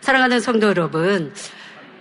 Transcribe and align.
사랑하는 0.00 0.40
성도 0.40 0.68
여러분, 0.68 1.34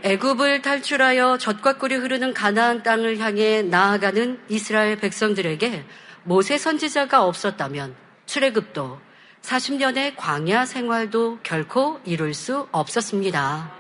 애굽을 0.04 0.62
탈출하여 0.62 1.38
젖과 1.38 1.77
꿀이 1.77 1.96
흐르는 1.96 2.33
가나안 2.33 2.83
땅을 2.83 3.17
향해 3.19 3.63
나아가는 3.63 4.39
이스라엘 4.50 4.97
백성들에게 4.97 5.86
모세 6.24 6.58
선지자가 6.58 7.24
없었다면 7.24 7.96
출애굽도 8.26 9.00
40년의 9.42 10.13
광야 10.18 10.66
생활도 10.66 11.40
결코 11.42 12.00
이룰 12.05 12.34
수 12.34 12.68
없었습니다. 12.71 13.71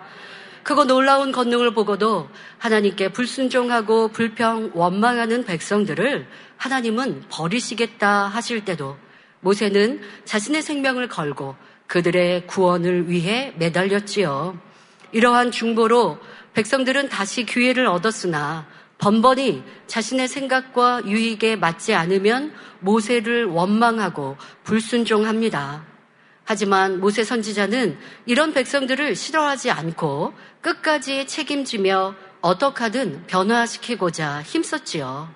그거 0.63 0.85
놀라운 0.85 1.31
권능을 1.31 1.73
보고도 1.73 2.29
하나님께 2.57 3.13
불순종하고 3.13 4.09
불평, 4.09 4.71
원망하는 4.73 5.45
백성들을 5.45 6.27
하나님은 6.57 7.25
버리시겠다 7.29 8.27
하실 8.27 8.65
때도 8.65 8.97
모세는 9.41 10.01
자신의 10.25 10.61
생명을 10.61 11.07
걸고 11.07 11.55
그들의 11.87 12.47
구원을 12.47 13.09
위해 13.09 13.53
매달렸지요. 13.57 14.59
이러한 15.11 15.51
중보로 15.51 16.19
백성들은 16.53 17.09
다시 17.09 17.45
기회를 17.45 17.87
얻었으나 17.87 18.67
번번이 18.97 19.63
자신의 19.85 20.27
생각과 20.27 21.03
유익에 21.05 21.55
맞지 21.55 21.93
않으면 21.93 22.53
모세를 22.79 23.45
원망하고 23.45 24.37
불순종합니다. 24.63 25.85
하지만 26.43 26.99
모세 26.99 27.23
선지자는 27.23 27.97
이런 28.25 28.53
백성들을 28.53 29.15
싫어하지 29.15 29.69
않고 29.69 30.33
끝까지 30.61 31.27
책임지며 31.27 32.15
어떡하든 32.41 33.27
변화시키고자 33.27 34.41
힘썼지요. 34.43 35.29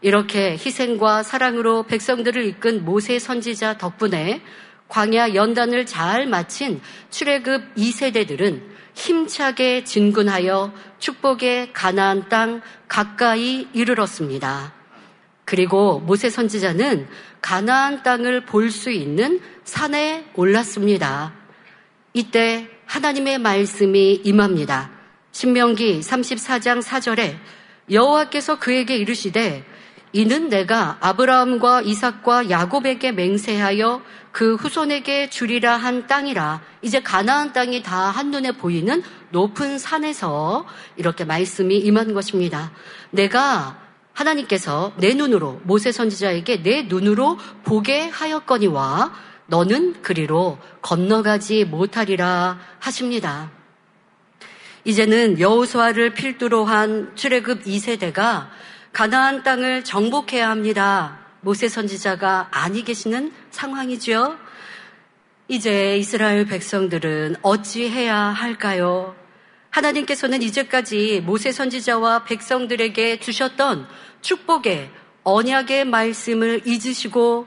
이렇게 0.00 0.52
희생과 0.52 1.22
사랑으로 1.22 1.82
백성들을 1.84 2.44
이끈 2.46 2.84
모세 2.84 3.18
선지자 3.18 3.78
덕분에 3.78 4.42
광야 4.88 5.34
연단을 5.34 5.86
잘 5.86 6.26
마친 6.26 6.80
출애굽 7.10 7.74
2세대들은 7.76 8.62
힘차게 8.94 9.84
진군하여 9.84 10.72
축복의 10.98 11.72
가나안 11.72 12.28
땅 12.28 12.62
가까이 12.88 13.68
이르렀습니다. 13.72 14.72
그리고 15.44 16.00
모세 16.00 16.30
선지자는 16.30 17.06
가나안 17.40 18.02
땅을 18.02 18.44
볼 18.44 18.70
수 18.70 18.90
있는 18.90 19.40
산에 19.64 20.26
올랐습니다. 20.34 21.32
이때 22.12 22.68
하나님의 22.86 23.38
말씀이 23.38 24.22
임합니다. 24.24 24.90
신명기 25.32 26.00
34장 26.00 26.82
4절에 26.82 27.36
여호와께서 27.90 28.58
그에게 28.58 28.96
이르시되 28.96 29.64
이는 30.12 30.48
내가 30.48 30.96
아브라함과 31.00 31.82
이삭과 31.82 32.50
야곱에게 32.50 33.12
맹세하여 33.12 34.02
그 34.32 34.54
후손에게 34.54 35.30
주리라 35.30 35.76
한 35.76 36.06
땅이라 36.06 36.62
이제 36.82 37.00
가나안 37.00 37.52
땅이 37.52 37.82
다 37.82 38.10
한눈에 38.10 38.52
보이는 38.52 39.02
높은 39.30 39.78
산에서 39.78 40.66
이렇게 40.96 41.24
말씀이 41.24 41.76
임한 41.76 42.14
것입니다. 42.14 42.72
내가 43.10 43.78
하나님께서 44.14 44.92
내 44.96 45.14
눈으로 45.14 45.60
모세 45.64 45.92
선지자에게 45.92 46.62
내 46.62 46.82
눈으로 46.82 47.38
보게 47.64 48.08
하였거니와 48.08 49.12
너는 49.46 50.02
그리로 50.02 50.58
건너가지 50.82 51.64
못하리라 51.64 52.58
하십니다. 52.78 53.50
이제는 54.84 55.38
여호수아를 55.38 56.14
필두로 56.14 56.64
한 56.64 57.12
출애굽 57.14 57.64
2세대가 57.64 58.48
가나안 58.92 59.42
땅을 59.42 59.84
정복해야 59.84 60.50
합니다. 60.50 61.18
모세 61.40 61.68
선지자가 61.68 62.48
아니 62.50 62.84
계시는 62.84 63.32
상황이지요. 63.50 64.36
이제 65.48 65.96
이스라엘 65.96 66.44
백성들은 66.46 67.36
어찌해야 67.42 68.16
할까요? 68.16 69.14
하나님께서는 69.70 70.42
이제까지 70.42 71.22
모세 71.24 71.52
선지자와 71.52 72.24
백성들에게 72.24 73.20
주셨던 73.20 73.86
축복의 74.20 74.90
언약의 75.22 75.84
말씀을 75.84 76.62
잊으시고 76.66 77.46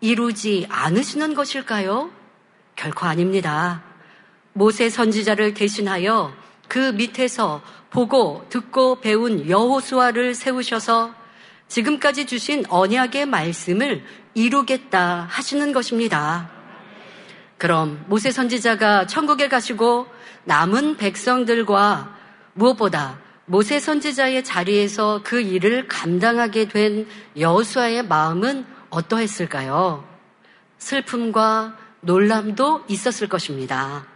이루지 0.00 0.66
않으시는 0.68 1.34
것일까요? 1.34 2.10
결코 2.76 3.06
아닙니다. 3.06 3.82
모세 4.52 4.90
선지자를 4.90 5.54
대신하여 5.54 6.34
그 6.68 6.92
밑에서 6.92 7.62
보고 7.90 8.44
듣고 8.48 9.00
배운 9.00 9.48
여호수아를 9.48 10.34
세우셔서 10.34 11.14
지금까지 11.68 12.26
주신 12.26 12.64
언약의 12.68 13.26
말씀을 13.26 14.04
이루겠다 14.34 15.26
하시는 15.28 15.72
것입니다. 15.72 16.50
그럼 17.58 18.04
모세 18.08 18.30
선지자가 18.30 19.06
천국에 19.06 19.48
가시고 19.48 20.06
남은 20.44 20.96
백성들과 20.96 22.16
무엇보다 22.54 23.18
모세 23.46 23.78
선지자의 23.78 24.44
자리에서 24.44 25.20
그 25.24 25.40
일을 25.40 25.88
감당하게 25.88 26.68
된 26.68 27.06
여수아의 27.38 28.04
마음은 28.06 28.64
어떠했을까요? 28.90 30.08
슬픔과 30.78 31.76
놀람도 32.00 32.84
있었을 32.88 33.28
것입니다. 33.28 34.06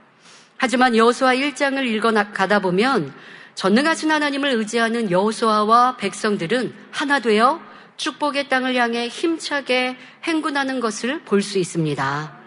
하지만 0.56 0.96
여호수아 0.96 1.34
1장을 1.34 1.84
읽어 1.86 2.12
가다 2.32 2.60
보면 2.60 3.12
전능하신 3.54 4.10
하나님을 4.10 4.50
의지하는 4.50 5.10
여호수아와 5.10 5.97
백성들은 5.97 6.75
하나 6.91 7.20
되어 7.20 7.60
축복의 7.97 8.48
땅을 8.48 8.75
향해 8.75 9.06
힘차게 9.09 9.97
행군하는 10.25 10.81
것을 10.81 11.22
볼 11.25 11.41
수 11.42 11.59
있습니다. 11.59 12.38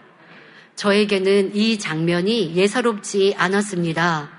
저에게는 0.76 1.56
이 1.56 1.78
장면이 1.78 2.54
예사롭지 2.54 3.34
않았습니다. 3.36 4.30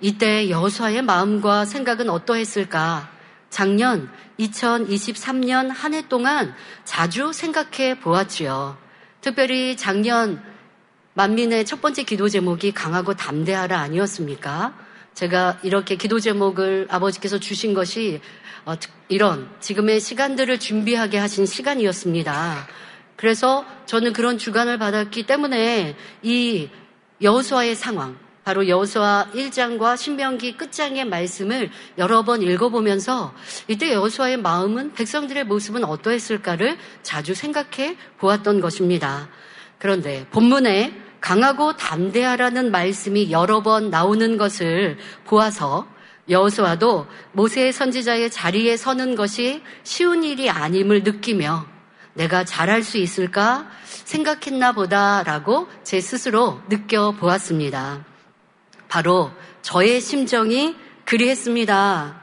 이때 0.00 0.50
여호수아의 0.50 1.02
마음과 1.02 1.64
생각은 1.66 2.08
어떠했을까? 2.10 3.10
작년 3.50 4.10
2023년 4.40 5.68
한 5.70 5.94
해 5.94 6.08
동안 6.08 6.54
자주 6.84 7.32
생각해 7.32 8.00
보았지요. 8.00 8.78
특별히 9.20 9.76
작년 9.76 10.42
만민의 11.14 11.66
첫 11.66 11.80
번째 11.82 12.02
기도 12.04 12.28
제목이 12.28 12.72
강하고 12.72 13.14
담대하라 13.14 13.78
아니었습니까? 13.78 14.74
제가 15.14 15.58
이렇게 15.62 15.96
기도 15.96 16.20
제목을 16.20 16.86
아버지께서 16.90 17.38
주신 17.38 17.74
것이 17.74 18.20
어, 18.64 18.74
이런 19.08 19.50
지금의 19.60 20.00
시간들을 20.00 20.58
준비하게 20.58 21.18
하신 21.18 21.46
시간이었습니다. 21.46 22.68
그래서 23.16 23.64
저는 23.86 24.12
그런 24.12 24.38
주관을 24.38 24.78
받았기 24.78 25.24
때문에 25.24 25.96
이 26.22 26.68
여호수아의 27.20 27.76
상황, 27.76 28.18
바로 28.44 28.66
여호수아 28.66 29.28
1장과 29.34 29.96
신명기 29.96 30.56
끝장의 30.56 31.04
말씀을 31.04 31.70
여러 31.98 32.24
번 32.24 32.42
읽어보면서 32.42 33.32
이때 33.68 33.92
여호수아의 33.92 34.38
마음은 34.38 34.94
백성들의 34.94 35.44
모습은 35.44 35.84
어떠했을까를 35.84 36.76
자주 37.02 37.34
생각해 37.34 37.96
보았던 38.18 38.60
것입니다. 38.60 39.28
그런데 39.78 40.26
본문에 40.30 41.01
강하고 41.22 41.76
담대하라는 41.76 42.70
말씀이 42.70 43.30
여러 43.30 43.62
번 43.62 43.88
나오는 43.88 44.36
것을 44.36 44.98
보아서 45.24 45.86
여호수아도 46.28 47.06
모세의 47.32 47.72
선지자의 47.72 48.30
자리에 48.30 48.76
서는 48.76 49.14
것이 49.14 49.62
쉬운 49.84 50.24
일이 50.24 50.50
아님을 50.50 51.04
느끼며 51.04 51.66
내가 52.14 52.44
잘할 52.44 52.82
수 52.82 52.98
있을까 52.98 53.70
생각했나 53.84 54.72
보다라고 54.72 55.68
제 55.84 56.00
스스로 56.00 56.60
느껴보았습니다. 56.68 58.04
바로 58.88 59.30
저의 59.62 60.00
심정이 60.00 60.74
그리했습니다. 61.04 62.20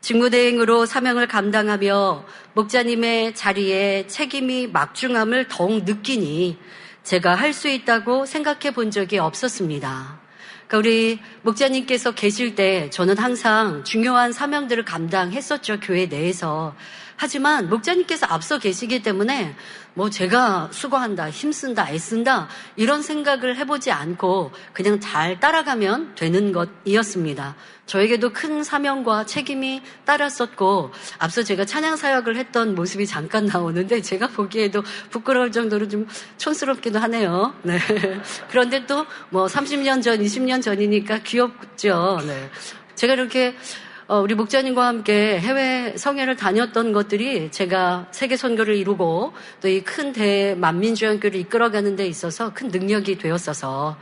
직무대행으로 0.00 0.84
사명을 0.84 1.28
감당하며 1.28 2.24
목자님의 2.54 3.36
자리에 3.36 4.08
책임이 4.08 4.66
막중함을 4.66 5.46
더욱 5.48 5.84
느끼니 5.84 6.58
제가 7.04 7.34
할 7.34 7.52
수 7.52 7.68
있다고 7.68 8.26
생각해 8.26 8.72
본 8.72 8.90
적이 8.90 9.18
없었습니다. 9.18 10.20
그러니까 10.68 10.78
우리 10.78 11.18
목자님께서 11.42 12.12
계실 12.12 12.54
때 12.54 12.88
저는 12.90 13.18
항상 13.18 13.84
중요한 13.84 14.32
사명들을 14.32 14.84
감당했었죠, 14.84 15.80
교회 15.80 16.06
내에서. 16.06 16.74
하지만 17.22 17.68
목자님께서 17.68 18.26
앞서 18.28 18.58
계시기 18.58 19.00
때문에 19.00 19.54
뭐 19.94 20.10
제가 20.10 20.70
수고한다, 20.72 21.30
힘쓴다, 21.30 21.90
애쓴다 21.92 22.48
이런 22.74 23.00
생각을 23.00 23.56
해보지 23.58 23.92
않고 23.92 24.50
그냥 24.72 24.98
잘 24.98 25.38
따라가면 25.38 26.16
되는 26.16 26.50
것이었습니다. 26.50 27.54
저에게도 27.86 28.32
큰 28.32 28.64
사명과 28.64 29.26
책임이 29.26 29.82
따랐었고 30.04 30.90
앞서 31.18 31.44
제가 31.44 31.64
찬양 31.64 31.96
사역을 31.96 32.36
했던 32.36 32.74
모습이 32.74 33.06
잠깐 33.06 33.46
나오는데 33.46 34.00
제가 34.02 34.28
보기에도 34.28 34.82
부끄러울 35.10 35.52
정도로 35.52 35.86
좀 35.88 36.08
촌스럽기도 36.38 36.98
하네요. 36.98 37.54
네. 37.62 37.78
그런데 38.50 38.84
또 38.84 39.06
뭐 39.30 39.46
30년 39.46 40.02
전, 40.02 40.18
20년 40.18 40.60
전이니까 40.60 41.20
귀엽죠. 41.20 42.20
네. 42.26 42.50
제가 42.96 43.14
이렇게 43.14 43.48
어, 43.48 43.54
우리 44.20 44.34
목자님과 44.34 44.86
함께 44.86 45.38
해외 45.40 45.96
성회를 45.96 46.36
다녔던 46.36 46.92
것들이 46.92 47.50
제가 47.50 48.08
세계 48.10 48.36
선교를 48.36 48.76
이루고 48.76 49.32
또 49.62 49.68
이 49.68 49.82
큰 49.84 50.12
대만민주연교를 50.12 51.40
이끌어가는 51.40 51.96
데 51.96 52.06
있어서 52.06 52.52
큰 52.52 52.68
능력이 52.68 53.16
되었어서 53.18 53.96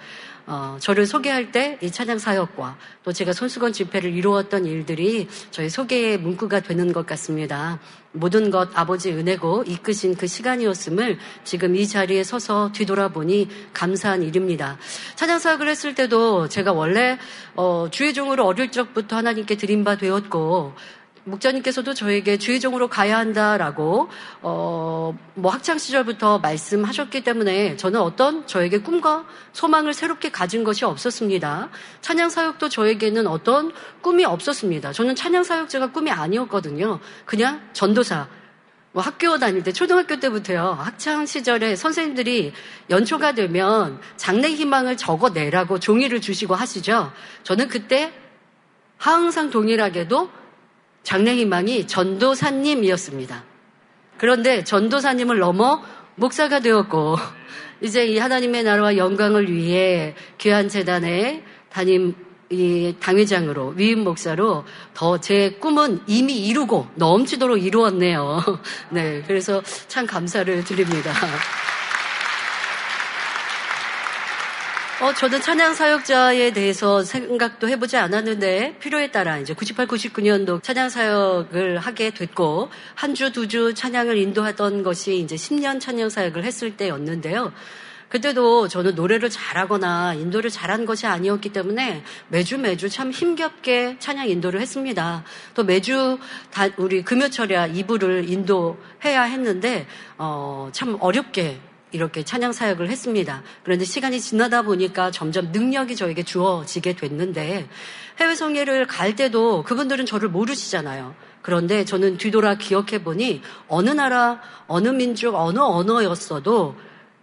어, 0.51 0.77
저를 0.81 1.07
소개할 1.07 1.53
때 1.53 1.71
이 1.83 1.91
찬양 1.91 2.19
사역과 2.19 2.77
또 3.05 3.13
제가 3.13 3.33
손수건 3.33 3.73
집회를 3.73 4.13
이루었던 4.13 4.67
일들이 4.67 5.29
저희 5.51 5.71
소개의 5.71 6.19
문구가 6.19 6.61
되는 6.61 6.93
것 6.93 7.07
같습니다. 7.07 7.79
모든 8.13 8.51
것 8.51 8.71
아버지 8.75 9.13
은혜고 9.13 9.65
이끄신 9.67 10.17
그 10.17 10.27
시간이었음을 10.27 11.19
지금 11.45 11.77
이 11.77 11.87
자리에 11.87 12.25
서서 12.25 12.73
뒤돌아보니 12.73 13.49
감사한 13.73 14.23
일입니다. 14.23 14.79
찬양 15.15 15.39
사역을 15.39 15.69
했을 15.69 15.95
때도 15.95 16.49
제가 16.49 16.73
원래 16.73 17.19
어, 17.55 17.89
주의종으로 17.91 18.45
어릴 18.45 18.71
적부터 18.71 19.17
하나님께 19.17 19.57
드린 19.57 19.85
바 19.85 19.97
되었고 19.97 20.75
목자님께서도 21.25 21.95
저에게 21.95 22.39
주의종으로 22.39 22.89
가야 22.89 23.19
한다라고 23.19 24.09
어, 24.43 25.17
뭐 25.35 25.53
학창 25.53 25.79
시절부터 25.79 26.39
말씀하셨기 26.39 27.23
때문에 27.23 27.77
저는 27.77 28.01
어떤 28.01 28.47
저에게 28.47 28.79
꿈과 28.79 29.27
소망을 29.53 29.93
새롭게 29.93 30.31
가진 30.31 30.65
것이 30.65 30.85
없었습니다. 30.85 31.71
찬양 32.01 32.31
사역도 32.31 32.69
저에게는 32.69 33.27
어떤 33.27 33.73
꿈이 34.01 34.25
없었습니다. 34.25 34.93
저는 34.93 35.15
찬양 35.15 35.45
사역자가 35.45 35.93
꿈이 35.93 36.11
아니었거든요. 36.11 37.01
그냥 37.27 37.61
전도사. 37.73 38.29
뭐 38.93 39.03
학교 39.03 39.39
다닐 39.39 39.63
때 39.63 39.71
초등학교 39.71 40.19
때부터요 40.19 40.73
학창 40.73 41.25
시절에 41.25 41.77
선생님들이 41.77 42.53
연초가 42.91 43.35
되면 43.35 44.01
장래 44.17 44.49
희망을 44.49 44.97
적어내라고 44.97 45.79
종이를 45.79 46.21
주시고 46.21 46.57
하시죠. 46.57 47.13
저는 47.45 47.69
그때 47.69 48.13
항상 48.97 49.51
동일하게도 49.51 50.40
장래희망이 51.03 51.87
전도사님이었습니다. 51.87 53.45
그런데 54.19 54.65
전도사님을 54.65 55.39
넘어 55.39 55.83
목사가 56.15 56.61
되었고 56.61 57.17
이제 57.81 58.07
이 58.07 58.19
하나님의 58.19 58.65
나라와 58.65 58.97
영광을 58.97 59.51
위해 59.51 60.15
귀한 60.39 60.69
재단의 60.69 61.43
담임 61.71 62.15
이 62.53 62.97
당회장으로 62.99 63.75
위임 63.77 64.01
목사로 64.01 64.65
더 64.93 65.19
제 65.19 65.51
꿈은 65.61 66.01
이미 66.09 66.47
이루고 66.49 66.89
넘치도록 66.97 67.65
이루었네요. 67.65 68.43
네, 68.91 69.23
그래서 69.27 69.63
참 69.87 70.05
감사를 70.07 70.65
드립니다. 70.65 71.13
어, 75.03 75.15
저는 75.15 75.41
찬양 75.41 75.73
사역자에 75.73 76.53
대해서 76.53 77.03
생각도 77.03 77.71
해보지 77.71 77.97
않았는데 77.97 78.77
필요에 78.81 79.11
따라 79.11 79.39
이제 79.39 79.55
98, 79.55 79.87
99년도 79.87 80.63
찬양 80.63 80.91
사역을 80.91 81.79
하게 81.79 82.11
됐고 82.11 82.69
한 82.97 83.15
주, 83.15 83.33
두 83.33 83.49
주 83.49 83.73
찬양을 83.73 84.19
인도하던 84.19 84.83
것이 84.83 85.17
이제 85.17 85.37
10년 85.37 85.81
찬양 85.81 86.11
사역을 86.11 86.45
했을 86.45 86.77
때였는데요. 86.77 87.51
그때도 88.11 88.69
저는 88.69 88.95
노래를 88.95 89.31
잘하거나 89.31 90.15
인도를 90.15 90.51
잘한 90.51 90.85
것이 90.85 91.07
아니었기 91.07 91.49
때문에 91.49 92.05
매주 92.29 92.59
매주 92.59 92.91
참 92.91 93.11
힘겹게 93.11 93.97
찬양 94.01 94.29
인도를 94.29 94.61
했습니다. 94.61 95.25
또 95.55 95.65
매주 95.65 96.19
다 96.51 96.69
우리 96.77 97.03
금요철야 97.03 97.69
이부를 97.69 98.29
인도해야 98.29 99.23
했는데 99.23 99.87
어, 100.19 100.69
참 100.73 100.99
어렵게 101.01 101.59
이렇게 101.93 102.25
찬양 102.25 102.53
사역을 102.53 102.89
했습니다. 102.89 103.43
그런데 103.65 103.85
시간이 103.85 104.21
지나다 104.21 104.63
보니까 104.63 105.11
점점 105.11 105.53
능력이 105.53 105.97
저에게 105.97 106.23
주어지게 106.23 106.97
됐는데 106.97 107.69
해외 108.21 108.35
성회를 108.35 108.87
갈 108.87 109.17
때도 109.17 109.65
그분들은 109.65 110.07
저를 110.07 110.29
모르시잖아요. 110.29 111.15
그런데 111.43 111.85
저는 111.85 112.19
뒤돌아 112.19 112.57
기억해 112.57 113.03
보니 113.03 113.43
어느 113.69 113.91
나라, 113.91 114.41
어느 114.67 114.89
민족, 114.89 115.35
어느 115.35 115.59
언어였어도 115.59 116.77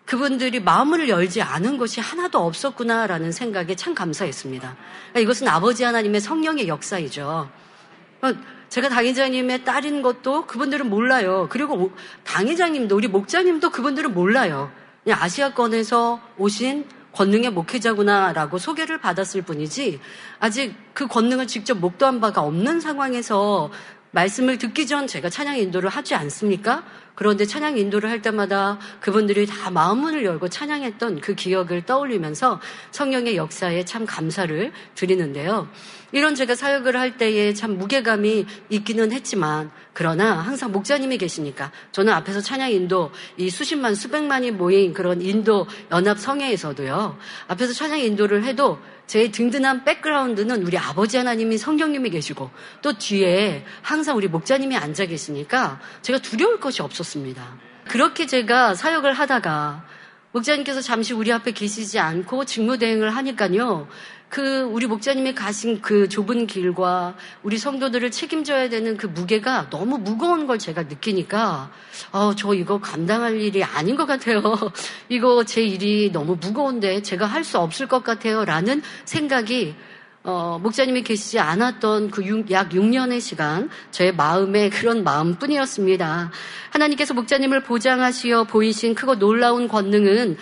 그분들이 0.06 0.62
마음을 0.62 1.10
열지 1.10 1.42
않은 1.42 1.78
것이 1.78 2.00
하나도 2.00 2.40
없었구나라는 2.40 3.32
생각에 3.32 3.76
참 3.76 3.94
감사했습니다. 3.94 4.76
그러니까 5.10 5.20
이것은 5.20 5.48
아버지 5.50 5.84
하나님의 5.84 6.22
성령의 6.22 6.68
역사이죠. 6.68 7.50
제가 8.70 8.90
당회장님의 8.90 9.64
딸인 9.64 10.02
것도 10.02 10.46
그분들은 10.46 10.90
몰라요. 10.90 11.48
그리고 11.50 11.92
당회장님도 12.24 12.96
우리 12.96 13.08
목자님도 13.08 13.70
그분들은 13.70 14.14
몰라요. 14.14 14.72
그냥 15.04 15.22
아시아권에서 15.22 16.20
오신 16.38 16.86
권능의 17.14 17.52
목회자구나라고 17.52 18.58
소개를 18.58 19.00
받았을 19.00 19.42
뿐이지 19.42 20.00
아직 20.40 20.76
그 20.94 21.08
권능을 21.08 21.48
직접 21.48 21.78
목도한 21.78 22.20
바가 22.20 22.42
없는 22.42 22.80
상황에서 22.80 23.72
말씀을 24.12 24.58
듣기 24.58 24.88
전 24.88 25.08
제가 25.08 25.30
찬양 25.30 25.58
인도를 25.58 25.90
하지 25.90 26.16
않습니까? 26.16 26.84
그런데 27.16 27.46
찬양 27.46 27.78
인도를 27.78 28.10
할 28.10 28.22
때마다 28.22 28.78
그분들이 29.00 29.48
다 29.48 29.72
마음문을 29.72 30.24
열고 30.24 30.50
찬양했던 30.50 31.22
그 31.22 31.34
기억을 31.34 31.86
떠올리면서 31.86 32.62
성령의 32.92 33.38
역사에 33.38 33.86
참 33.86 34.06
감사를 34.06 34.72
드리는데요. 34.94 35.68
이런 36.12 36.36
제가 36.36 36.56
사역을 36.56 36.96
할 36.96 37.18
때에 37.18 37.54
참 37.54 37.78
무게감이 37.78 38.46
있기는 38.70 39.12
했지만 39.12 39.72
그러나 39.94 40.34
항상 40.34 40.72
목자님이 40.72 41.18
계시니까 41.18 41.72
저는 41.92 42.14
앞에서 42.14 42.40
찬양 42.42 42.72
인도 42.72 43.12
이 43.36 43.50
수십만 43.50 43.96
수백만이 43.96 44.52
모인 44.52 44.94
그런 44.94 45.22
인도 45.22 45.68
연합 45.92 46.20
성회에서도요. 46.20 47.18
앞에서 47.48 47.74
찬양 47.74 48.00
인도를 48.00 48.44
해도 48.44 48.80
제 49.06 49.32
든든한 49.32 49.86
백그라운드는 49.86 50.64
우리 50.64 50.78
아버지 50.78 51.18
하나님이 51.18 51.58
성령님이 51.58 52.10
계시고 52.10 52.52
또 52.82 52.98
뒤에 52.98 53.66
항상 53.82 54.18
우리 54.18 54.28
목자님이 54.28 54.76
앉아 54.78 55.06
계시니까 55.06 55.80
제가 56.02 56.20
두려울 56.20 56.60
것이 56.60 56.82
없었습니다. 56.82 57.58
그렇게 57.88 58.26
제가 58.26 58.76
사역을 58.76 59.14
하다가 59.14 59.86
목자님께서 60.34 60.82
잠시 60.82 61.14
우리 61.14 61.32
앞에 61.32 61.52
계시지 61.52 62.00
않고 62.00 62.46
직무대행을 62.46 63.16
하니까요. 63.16 63.88
그 64.30 64.62
우리 64.64 64.88
목자님이 64.88 65.34
가신 65.36 65.82
그 65.82 66.10
좁은 66.10 66.48
길과 66.48 67.16
우리 67.44 67.58
성도들을 67.58 68.12
책임져야 68.12 68.70
되는 68.70 68.98
그 68.98 69.08
무게가 69.08 69.70
너무 69.70 69.98
무거운 69.98 70.48
걸 70.48 70.60
제가 70.60 70.84
느끼니까 70.84 71.72
어, 72.12 72.36
저 72.36 72.54
이거 72.54 72.80
감당할 72.80 73.40
일이 73.40 73.64
아닌 73.64 73.96
것 73.96 74.06
같아요. 74.06 74.42
이거 75.10 75.44
제 75.46 75.64
일이 75.64 76.12
너무 76.12 76.36
무거운데 76.40 77.02
제가 77.02 77.26
할 77.26 77.48
수 77.48 77.60
없을 77.60 77.88
것 77.88 78.04
같아요. 78.04 78.44
라는 78.44 78.82
생각이 79.06 79.74
어, 80.24 80.60
목자님이 80.62 81.04
계시지 81.04 81.40
않았던 81.40 82.12
그 82.12 82.22
약 82.52 82.72
6년의 82.72 83.22
시간, 83.22 83.70
제 83.92 84.12
마음에 84.12 84.70
그런 84.70 85.06
마음뿐이었습니다. 85.06 86.32
하나님께서 86.72 87.14
목자님을 87.14 87.64
보장하시어 87.64 88.44
보이신 88.44 88.94
크고 88.94 89.16
놀라운 89.20 89.70
권능은 89.70 90.36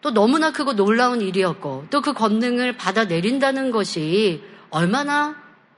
또 0.00 0.10
너무나 0.10 0.52
크고 0.52 0.74
놀라운 0.74 1.20
일이었고 1.20 1.86
또 1.90 2.00
그 2.00 2.12
권능을 2.12 2.76
받아내린다는 2.76 3.70
것이 3.70 4.42
얼마나 4.70 5.36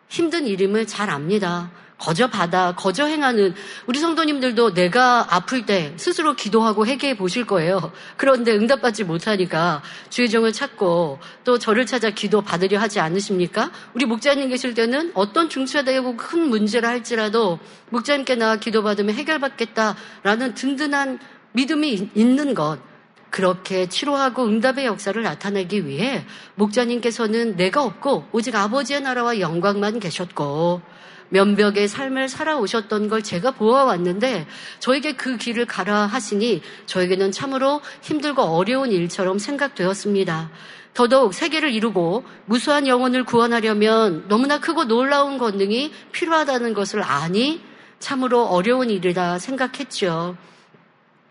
힘든 0.08 0.46
일임을 0.46 0.86
잘 0.86 1.10
압니다. 1.10 1.70
거저 2.00 2.28
받아, 2.28 2.74
거저 2.74 3.04
행하는 3.04 3.54
우리 3.86 3.98
성도님들도 3.98 4.72
내가 4.72 5.26
아플 5.28 5.66
때 5.66 5.92
스스로 5.98 6.34
기도하고 6.34 6.86
회개해 6.86 7.16
보실 7.16 7.44
거예요. 7.44 7.92
그런데 8.16 8.52
응답받지 8.52 9.04
못하니까 9.04 9.82
주의 10.08 10.30
종을 10.30 10.52
찾고 10.52 11.18
또 11.44 11.58
저를 11.58 11.84
찾아 11.84 12.08
기도 12.10 12.40
받으려 12.40 12.80
하지 12.80 13.00
않으십니까? 13.00 13.70
우리 13.92 14.06
목자님 14.06 14.48
계실 14.48 14.72
때는 14.72 15.12
어떤 15.14 15.50
중차대고 15.50 16.16
큰 16.16 16.48
문제라 16.48 16.88
할지라도 16.88 17.58
목자님께 17.90 18.34
나와 18.36 18.56
기도받으면 18.56 19.14
해결받겠다라는 19.14 20.54
든든한 20.54 21.18
믿음이 21.52 22.10
있는 22.14 22.54
것. 22.54 22.89
그렇게 23.30 23.88
치료하고 23.88 24.44
응답의 24.44 24.86
역사를 24.86 25.20
나타내기 25.22 25.86
위해 25.86 26.24
목자님께서는 26.56 27.56
내가 27.56 27.84
없고 27.84 28.26
오직 28.32 28.54
아버지의 28.56 29.00
나라와 29.02 29.38
영광만 29.40 30.00
계셨고 30.00 30.82
면벽의 31.30 31.88
삶을 31.88 32.28
살아오셨던 32.28 33.08
걸 33.08 33.22
제가 33.22 33.52
보아왔는데 33.52 34.46
저에게 34.80 35.12
그 35.12 35.36
길을 35.36 35.66
가라 35.66 36.06
하시니 36.06 36.60
저에게는 36.86 37.32
참으로 37.32 37.80
힘들고 38.02 38.42
어려운 38.42 38.90
일처럼 38.90 39.38
생각되었습니다. 39.38 40.50
더더욱 40.92 41.34
세계를 41.34 41.72
이루고 41.72 42.24
무수한 42.46 42.88
영혼을 42.88 43.24
구원하려면 43.24 44.26
너무나 44.28 44.58
크고 44.58 44.84
놀라운 44.84 45.38
권능이 45.38 45.92
필요하다는 46.12 46.74
것을 46.74 47.02
아니 47.02 47.60
참으로 48.00 48.46
어려운 48.46 48.90
일이다 48.90 49.38
생각했죠. 49.38 50.36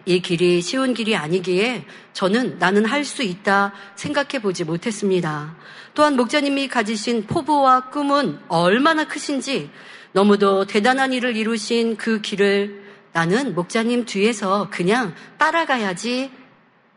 이 0.05 0.21
길이 0.21 0.61
쉬운 0.61 0.93
길이 0.93 1.15
아니기에 1.15 1.85
저는 2.13 2.57
나는 2.59 2.85
할 2.85 3.05
수 3.05 3.23
있다 3.23 3.73
생각해 3.95 4.41
보지 4.41 4.63
못했습니다. 4.63 5.55
또한 5.93 6.15
목자님이 6.15 6.67
가지신 6.67 7.25
포부와 7.27 7.89
꿈은 7.89 8.39
얼마나 8.47 9.05
크신지 9.05 9.69
너무도 10.11 10.65
대단한 10.65 11.13
일을 11.13 11.35
이루신 11.35 11.97
그 11.97 12.21
길을 12.21 12.83
나는 13.11 13.55
목자님 13.55 14.05
뒤에서 14.05 14.69
그냥 14.69 15.13
따라가야지 15.37 16.31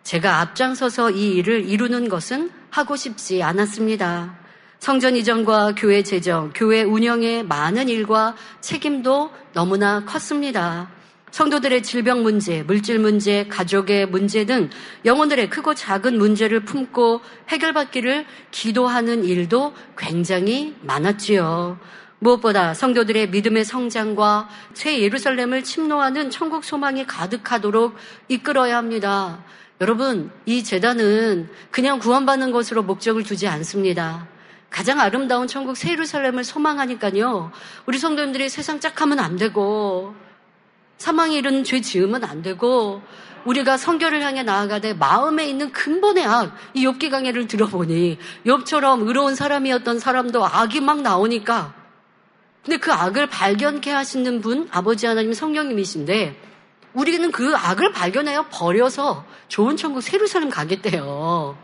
제가 0.02 0.40
앞장서서 0.40 1.10
이 1.10 1.34
일을 1.34 1.68
이루는 1.68 2.08
것은 2.08 2.50
하고 2.70 2.96
싶지 2.96 3.42
않았습니다. 3.42 4.38
성전 4.78 5.14
이전과 5.16 5.74
교회 5.76 6.02
재정, 6.02 6.52
교회 6.54 6.82
운영의 6.82 7.44
많은 7.44 7.88
일과 7.88 8.34
책임도 8.60 9.30
너무나 9.52 10.04
컸습니다. 10.04 10.90
성도들의 11.32 11.82
질병 11.82 12.22
문제, 12.22 12.62
물질 12.62 12.98
문제, 12.98 13.48
가족의 13.48 14.06
문제 14.06 14.44
등 14.44 14.68
영혼들의 15.06 15.48
크고 15.48 15.74
작은 15.74 16.18
문제를 16.18 16.60
품고 16.60 17.22
해결받기를 17.48 18.26
기도하는 18.50 19.24
일도 19.24 19.72
굉장히 19.96 20.76
많았지요. 20.82 21.78
무엇보다 22.18 22.74
성도들의 22.74 23.30
믿음의 23.30 23.64
성장과 23.64 24.50
새 24.74 25.00
예루살렘을 25.00 25.64
침노하는 25.64 26.28
천국 26.28 26.64
소망이 26.64 27.06
가득하도록 27.06 27.96
이끌어야 28.28 28.76
합니다. 28.76 29.42
여러분, 29.80 30.30
이 30.44 30.62
재단은 30.62 31.48
그냥 31.70 31.98
구원받는 31.98 32.52
것으로 32.52 32.82
목적을 32.82 33.24
두지 33.24 33.48
않습니다. 33.48 34.28
가장 34.68 35.00
아름다운 35.00 35.46
천국 35.46 35.78
새 35.78 35.92
예루살렘을 35.92 36.44
소망하니까요. 36.44 37.52
우리 37.86 37.98
성도님들이 37.98 38.50
세상 38.50 38.80
짝하면 38.80 39.18
안 39.18 39.36
되고 39.36 40.14
사망에 41.02 41.36
이르는 41.36 41.64
죄 41.64 41.80
지으면 41.80 42.22
안 42.22 42.42
되고 42.42 43.02
우리가 43.44 43.76
성결을 43.76 44.22
향해 44.22 44.44
나아가되 44.44 44.94
마음에 44.94 45.48
있는 45.48 45.72
근본의 45.72 46.24
악, 46.24 46.56
이 46.74 46.86
욥기 46.86 47.10
강해를 47.10 47.48
들어보니 47.48 48.18
욥처럼 48.46 49.08
의로운 49.08 49.34
사람이었던 49.34 49.98
사람도 49.98 50.46
악이 50.46 50.80
막 50.80 51.02
나오니까 51.02 51.74
근데 52.64 52.76
그 52.76 52.92
악을 52.92 53.26
발견케 53.26 53.90
하시는 53.90 54.40
분 54.40 54.68
아버지 54.70 55.06
하나님 55.06 55.32
성령님이신데 55.32 56.40
우리는 56.92 57.32
그 57.32 57.52
악을 57.56 57.90
발견하여 57.90 58.46
버려서 58.52 59.24
좋은 59.48 59.76
천국 59.76 60.02
세루살렘 60.02 60.50
가겠대요. 60.50 61.58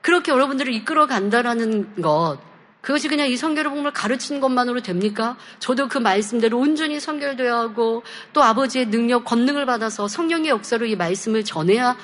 그렇게 0.00 0.32
여러분들을 0.32 0.72
이끌어 0.72 1.06
간다라는 1.06 2.00
것 2.00 2.38
그것이 2.84 3.08
그냥 3.08 3.28
이 3.28 3.36
성결의 3.36 3.70
복음을 3.70 3.92
가르치는 3.92 4.42
것만으로 4.42 4.82
됩니까? 4.82 5.38
저도 5.58 5.88
그 5.88 5.96
말씀대로 5.96 6.58
온전히 6.58 7.00
성결되어야 7.00 7.56
하고 7.56 8.02
또 8.34 8.42
아버지의 8.42 8.90
능력, 8.90 9.24
권능을 9.24 9.64
받아서 9.64 10.06
성령의 10.06 10.50
역사로 10.50 10.84
이 10.84 10.94
말씀을 10.94 11.44
전해야 11.44 11.96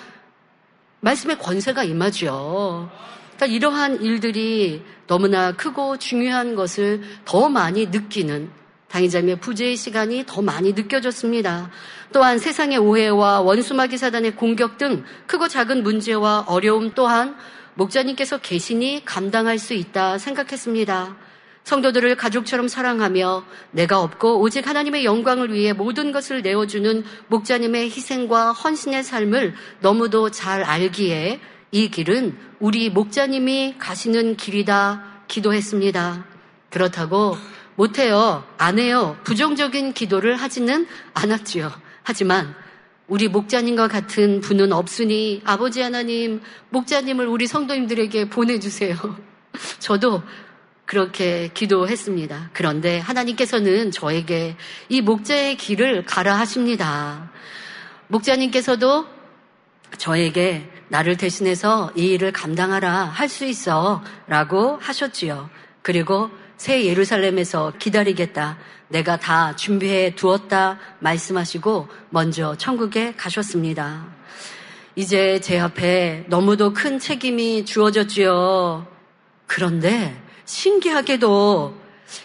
말씀의 1.00 1.38
권세가 1.38 1.84
임하죠. 1.84 2.90
그러니까 3.36 3.46
이러한 3.46 4.00
일들이 4.00 4.82
너무나 5.06 5.52
크고 5.52 5.98
중요한 5.98 6.54
것을 6.54 7.02
더 7.26 7.50
많이 7.50 7.86
느끼는 7.86 8.50
당의자의 8.88 9.36
부재의 9.38 9.76
시간이 9.76 10.24
더 10.26 10.40
많이 10.40 10.72
느껴졌습니다. 10.72 11.70
또한 12.12 12.38
세상의 12.38 12.78
오해와 12.78 13.40
원수마귀 13.40 13.98
사단의 13.98 14.34
공격 14.34 14.78
등 14.78 15.04
크고 15.26 15.46
작은 15.46 15.82
문제와 15.82 16.46
어려움 16.48 16.92
또한 16.94 17.36
목자님께서 17.74 18.38
계시니 18.38 19.04
감당할 19.04 19.58
수 19.58 19.74
있다 19.74 20.18
생각했습니다. 20.18 21.16
성도들을 21.64 22.16
가족처럼 22.16 22.68
사랑하며 22.68 23.44
내가 23.70 24.00
없고 24.00 24.40
오직 24.40 24.66
하나님의 24.66 25.04
영광을 25.04 25.52
위해 25.52 25.72
모든 25.72 26.10
것을 26.10 26.42
내어주는 26.42 27.04
목자님의 27.28 27.90
희생과 27.90 28.52
헌신의 28.52 29.04
삶을 29.04 29.54
너무도 29.80 30.30
잘 30.30 30.64
알기에 30.64 31.40
이 31.72 31.90
길은 31.90 32.36
우리 32.58 32.90
목자님이 32.90 33.76
가시는 33.78 34.36
길이다 34.36 35.24
기도했습니다. 35.28 36.26
그렇다고 36.70 37.36
못해요, 37.76 38.44
안 38.58 38.78
해요, 38.78 39.16
부정적인 39.24 39.92
기도를 39.92 40.36
하지는 40.36 40.86
않았지요. 41.14 41.70
하지만 42.02 42.54
우리 43.10 43.26
목자님과 43.26 43.88
같은 43.88 44.40
분은 44.40 44.72
없으니 44.72 45.42
아버지 45.44 45.82
하나님, 45.82 46.40
목자님을 46.68 47.26
우리 47.26 47.48
성도님들에게 47.48 48.30
보내주세요. 48.30 48.94
저도 49.80 50.22
그렇게 50.86 51.50
기도했습니다. 51.52 52.50
그런데 52.52 53.00
하나님께서는 53.00 53.90
저에게 53.90 54.56
이 54.88 55.00
목자의 55.00 55.56
길을 55.56 56.04
가라 56.04 56.38
하십니다. 56.38 57.32
목자님께서도 58.06 59.06
저에게 59.98 60.70
나를 60.88 61.16
대신해서 61.16 61.90
이 61.96 62.12
일을 62.12 62.30
감당하라 62.30 63.06
할 63.06 63.28
수 63.28 63.44
있어 63.44 64.04
라고 64.28 64.78
하셨지요. 64.80 65.50
그리고 65.82 66.30
새 66.60 66.84
예루살렘에서 66.84 67.72
기다리겠다. 67.78 68.58
내가 68.88 69.16
다 69.16 69.56
준비해 69.56 70.14
두었다 70.14 70.78
말씀하시고 70.98 71.88
먼저 72.10 72.54
천국에 72.54 73.14
가셨습니다. 73.16 74.06
이제 74.94 75.40
제 75.40 75.58
앞에 75.58 76.26
너무도 76.28 76.74
큰 76.74 76.98
책임이 76.98 77.64
주어졌지요. 77.64 78.86
그런데 79.46 80.22
신기하게도 80.44 81.80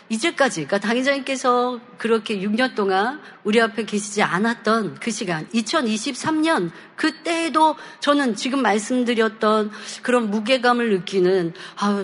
이제까지, 0.10 0.66
그러니까 0.66 0.80
당의자님께서 0.86 1.80
그렇게 1.98 2.38
6년 2.40 2.76
동안 2.76 3.22
우리 3.46 3.62
앞에 3.62 3.86
계시지 3.86 4.22
않았던 4.22 4.98
그 5.00 5.12
시간, 5.12 5.48
2023년 5.52 6.72
그때에도 6.98 7.78
저는 8.02 8.36
지금 8.36 8.62
말씀드렸던 8.62 9.72
그런 10.02 10.30
무게감을 10.30 10.90
느끼는, 10.90 11.54
아, 11.78 12.04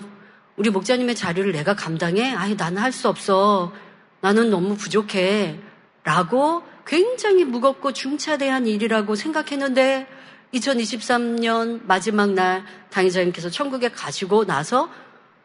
우리 0.61 0.69
목자님의 0.69 1.15
자리를 1.15 1.51
내가 1.53 1.75
감당해? 1.75 2.35
아니, 2.35 2.53
나는 2.53 2.83
할 2.83 2.91
수 2.91 3.09
없어. 3.09 3.73
나는 4.19 4.51
너무 4.51 4.75
부족해. 4.77 5.57
라고 6.03 6.61
굉장히 6.85 7.45
무겁고 7.45 7.93
중차대한 7.93 8.67
일이라고 8.67 9.15
생각했는데 9.15 10.05
2023년 10.53 11.81
마지막 11.87 12.33
날 12.33 12.63
당의자님께서 12.91 13.49
천국에 13.49 13.89
가시고 13.89 14.45
나서 14.45 14.87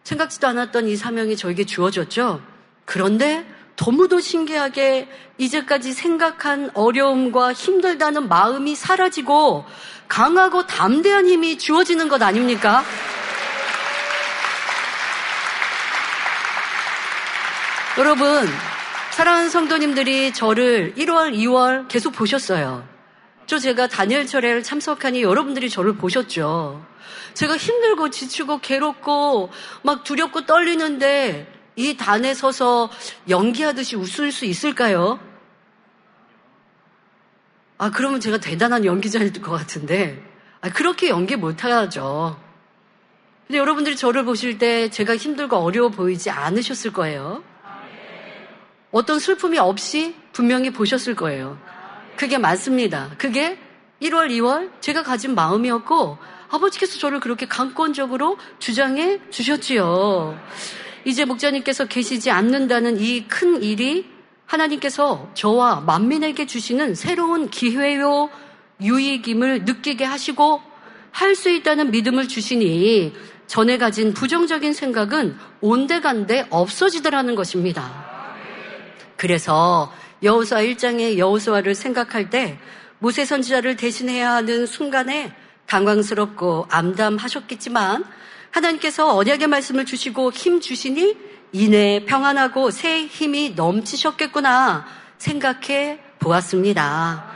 생각지도 0.04 0.48
않았던 0.48 0.86
이 0.86 0.96
사명이 0.96 1.38
저에게 1.38 1.64
주어졌죠. 1.64 2.42
그런데 2.84 3.46
너무도 3.82 4.20
신기하게 4.20 5.08
이제까지 5.38 5.94
생각한 5.94 6.72
어려움과 6.74 7.54
힘들다는 7.54 8.28
마음이 8.28 8.74
사라지고 8.74 9.64
강하고 10.08 10.66
담대한 10.66 11.26
힘이 11.26 11.56
주어지는 11.56 12.10
것 12.10 12.20
아닙니까? 12.20 12.84
여러분, 17.98 18.46
사랑하는 19.12 19.48
성도님들이 19.48 20.34
저를 20.34 20.92
1월, 20.96 21.34
2월 21.34 21.88
계속 21.88 22.12
보셨어요. 22.12 22.86
저 23.46 23.58
제가 23.58 23.86
단일 23.86 24.26
철회를 24.26 24.62
참석하니 24.62 25.22
여러분들이 25.22 25.70
저를 25.70 25.96
보셨죠. 25.96 26.84
제가 27.32 27.56
힘들고 27.56 28.10
지치고 28.10 28.58
괴롭고 28.58 29.50
막 29.82 30.04
두렵고 30.04 30.44
떨리는데 30.44 31.50
이 31.76 31.96
단에 31.96 32.34
서서 32.34 32.90
연기하듯이 33.30 33.96
웃을 33.96 34.30
수 34.30 34.44
있을까요? 34.44 35.18
아, 37.78 37.90
그러면 37.90 38.20
제가 38.20 38.36
대단한 38.38 38.84
연기자일 38.84 39.32
것 39.40 39.52
같은데. 39.52 40.22
아, 40.60 40.68
그렇게 40.68 41.08
연기 41.08 41.36
못하죠. 41.36 42.38
근데 43.46 43.58
여러분들이 43.58 43.96
저를 43.96 44.26
보실 44.26 44.58
때 44.58 44.90
제가 44.90 45.16
힘들고 45.16 45.56
어려워 45.56 45.88
보이지 45.88 46.28
않으셨을 46.28 46.92
거예요. 46.92 47.42
어떤 48.96 49.18
슬픔이 49.18 49.58
없이 49.58 50.14
분명히 50.32 50.70
보셨을 50.70 51.14
거예요. 51.14 51.58
그게 52.16 52.38
맞습니다. 52.38 53.10
그게 53.18 53.58
1월, 54.00 54.30
2월 54.30 54.70
제가 54.80 55.02
가진 55.02 55.34
마음이었고 55.34 56.16
아버지께서 56.48 56.98
저를 56.98 57.20
그렇게 57.20 57.46
강권적으로 57.46 58.38
주장해 58.58 59.20
주셨지요. 59.30 60.38
이제 61.04 61.26
목자님께서 61.26 61.84
계시지 61.84 62.30
않는다는 62.30 62.96
이 62.98 63.26
큰 63.28 63.62
일이 63.62 64.06
하나님께서 64.46 65.28
저와 65.34 65.80
만민에게 65.80 66.46
주시는 66.46 66.94
새로운 66.94 67.50
기회요 67.50 68.30
유익임을 68.80 69.64
느끼게 69.66 70.04
하시고 70.04 70.62
할 71.10 71.34
수 71.34 71.50
있다는 71.50 71.90
믿음을 71.90 72.28
주시니 72.28 73.12
전에 73.46 73.76
가진 73.76 74.14
부정적인 74.14 74.72
생각은 74.72 75.36
온데간데 75.60 76.46
없어지더라는 76.48 77.34
것입니다. 77.34 78.15
그래서 79.16 79.92
여호수아 80.22 80.60
1장의 80.60 81.18
여호수아를 81.18 81.74
생각할 81.74 82.30
때 82.30 82.58
모세 82.98 83.24
선지자를 83.24 83.76
대신해야 83.76 84.32
하는 84.32 84.66
순간에 84.66 85.34
당황스럽고 85.66 86.66
암담하셨겠지만 86.70 88.04
하나님께서 88.50 89.14
언약의 89.16 89.48
말씀을 89.48 89.84
주시고 89.84 90.32
힘 90.32 90.60
주시니 90.60 91.16
이내 91.52 92.04
평안하고 92.06 92.70
새 92.70 93.06
힘이 93.06 93.50
넘치셨겠구나 93.50 94.86
생각해 95.18 96.00
보았습니다. 96.18 97.26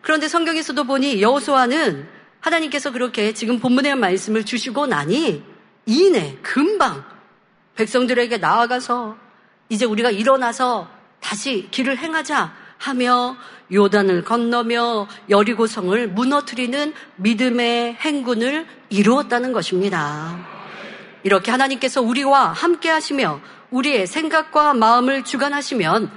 그런데 0.00 0.28
성경에서도 0.28 0.84
보니 0.84 1.20
여호수아는 1.20 2.08
하나님께서 2.40 2.92
그렇게 2.92 3.34
지금 3.34 3.58
본문의 3.58 3.96
말씀을 3.96 4.44
주시고 4.44 4.86
나니 4.86 5.42
이내 5.86 6.38
금방 6.42 7.04
백성들에게 7.74 8.38
나아가서 8.38 9.27
이제 9.68 9.84
우리가 9.84 10.10
일어나서 10.10 10.88
다시 11.20 11.68
길을 11.70 11.98
행하자 11.98 12.52
하며 12.78 13.36
요단을 13.72 14.24
건너며 14.24 15.08
여리고성을 15.28 16.08
무너뜨리는 16.08 16.94
믿음의 17.16 17.94
행군을 17.94 18.66
이루었다는 18.88 19.52
것입니다. 19.52 20.38
이렇게 21.22 21.50
하나님께서 21.50 22.00
우리와 22.00 22.52
함께 22.52 22.88
하시며 22.88 23.40
우리의 23.70 24.06
생각과 24.06 24.74
마음을 24.74 25.24
주관하시면 25.24 26.10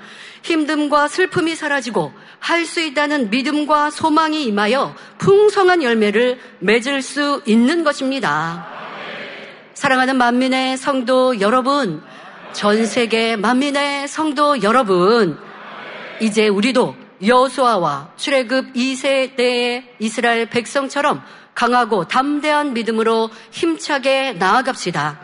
힘듦과 0.43 1.10
슬픔이 1.10 1.55
사라지고 1.55 2.13
할 2.39 2.65
수 2.65 2.81
있다는 2.81 3.29
믿음과 3.29 3.91
소망이 3.91 4.46
임하여 4.46 4.96
풍성한 5.20 5.84
열매를 5.84 6.39
맺을 6.60 7.01
수 7.01 7.41
있는 7.46 7.84
것입니다. 7.84 8.67
사랑하는 9.74 10.15
만민의 10.17 10.77
성도 10.77 11.39
여러분, 11.39 12.01
전 12.53 12.86
세계 12.86 13.36
만민의 13.36 14.08
성도 14.08 14.62
여러분, 14.62 15.39
이제 16.20 16.48
우리도 16.48 16.96
여수아와 17.25 18.13
출애굽 18.17 18.74
2세대의 18.74 19.84
이스라엘 20.00 20.50
백성처럼 20.50 21.24
강하고 21.55 22.08
담대한 22.08 22.74
믿음으로 22.74 23.29
힘차게 23.51 24.34
나아갑시다. 24.34 25.20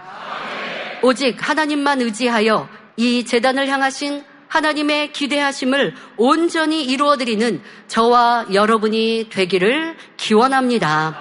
오직 1.01 1.37
하나님만 1.47 2.01
의지하여 2.01 2.69
이 2.95 3.25
재단을 3.25 3.67
향하신 3.67 4.23
하나님의 4.47 5.11
기대하심을 5.11 5.95
온전히 6.15 6.83
이루어드리는 6.85 7.61
저와 7.87 8.47
여러분이 8.53 9.27
되기를 9.29 9.97
기원합니다. 10.15 11.15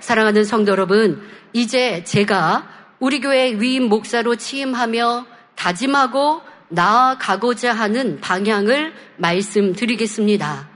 사랑하는 0.00 0.44
성도 0.44 0.72
여러분, 0.72 1.22
이제 1.52 2.02
제가 2.04 2.79
우리 3.00 3.18
교회 3.18 3.52
위임 3.52 3.84
목사로 3.84 4.36
취임하며 4.36 5.26
다짐하고 5.56 6.42
나아가고자 6.68 7.72
하는 7.72 8.20
방향을 8.20 8.92
말씀드리겠습니다. 9.16 10.68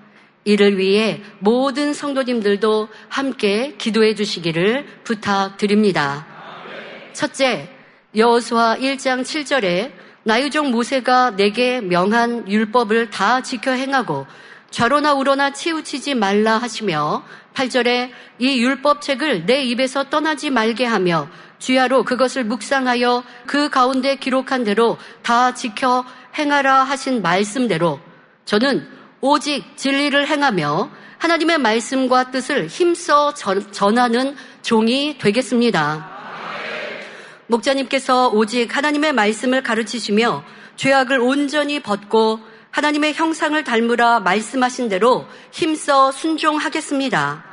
이를 0.45 0.79
위해 0.79 1.21
모든 1.39 1.93
성도님들도 1.93 2.89
함께 3.11 3.75
기도해 3.77 4.15
주시기를 4.15 4.87
부탁드립니다. 5.05 6.27
첫째, 7.13 7.69
여호수아 8.17 8.79
1장 8.79 9.21
7절에 9.21 9.93
나유종 10.23 10.71
모세가 10.71 11.37
내게 11.37 11.83
명한 11.83 12.51
율법을 12.51 13.11
다 13.11 13.43
지켜 13.43 13.73
행하고 13.73 14.27
좌로나 14.71 15.13
우로나 15.13 15.53
치우치지 15.53 16.15
말라 16.15 16.57
하시며 16.57 17.23
8절에 17.55 18.11
이 18.39 18.59
율법책을 18.61 19.47
내 19.47 19.63
입에서 19.63 20.05
떠나지 20.05 20.51
말게 20.51 20.85
하며 20.85 21.29
주야로 21.59 22.05
그것을 22.05 22.45
묵상하여 22.45 23.25
그 23.47 23.71
가운데 23.71 24.17
기록한 24.17 24.65
대로 24.65 24.99
다 25.23 25.55
지켜 25.55 26.05
행하라 26.37 26.85
하신 26.85 27.23
말씀대로 27.23 28.01
저는 28.45 28.87
오직 29.21 29.77
진리를 29.77 30.27
행하며 30.27 30.91
하나님의 31.19 31.59
말씀과 31.59 32.31
뜻을 32.31 32.67
힘써 32.67 33.33
전하는 33.33 34.37
종이 34.63 35.17
되겠습니다. 35.17 36.13
목자님께서 37.47 38.29
오직 38.29 38.77
하나님의 38.77 39.13
말씀을 39.13 39.63
가르치시며 39.63 40.45
죄악을 40.77 41.21
온전히 41.21 41.81
벗고 41.81 42.41
하나님의 42.71 43.15
형상을 43.15 43.63
닮으라 43.63 44.21
말씀하신 44.21 44.89
대로 44.89 45.27
힘써 45.53 46.11
순종하겠습니다. 46.11 47.45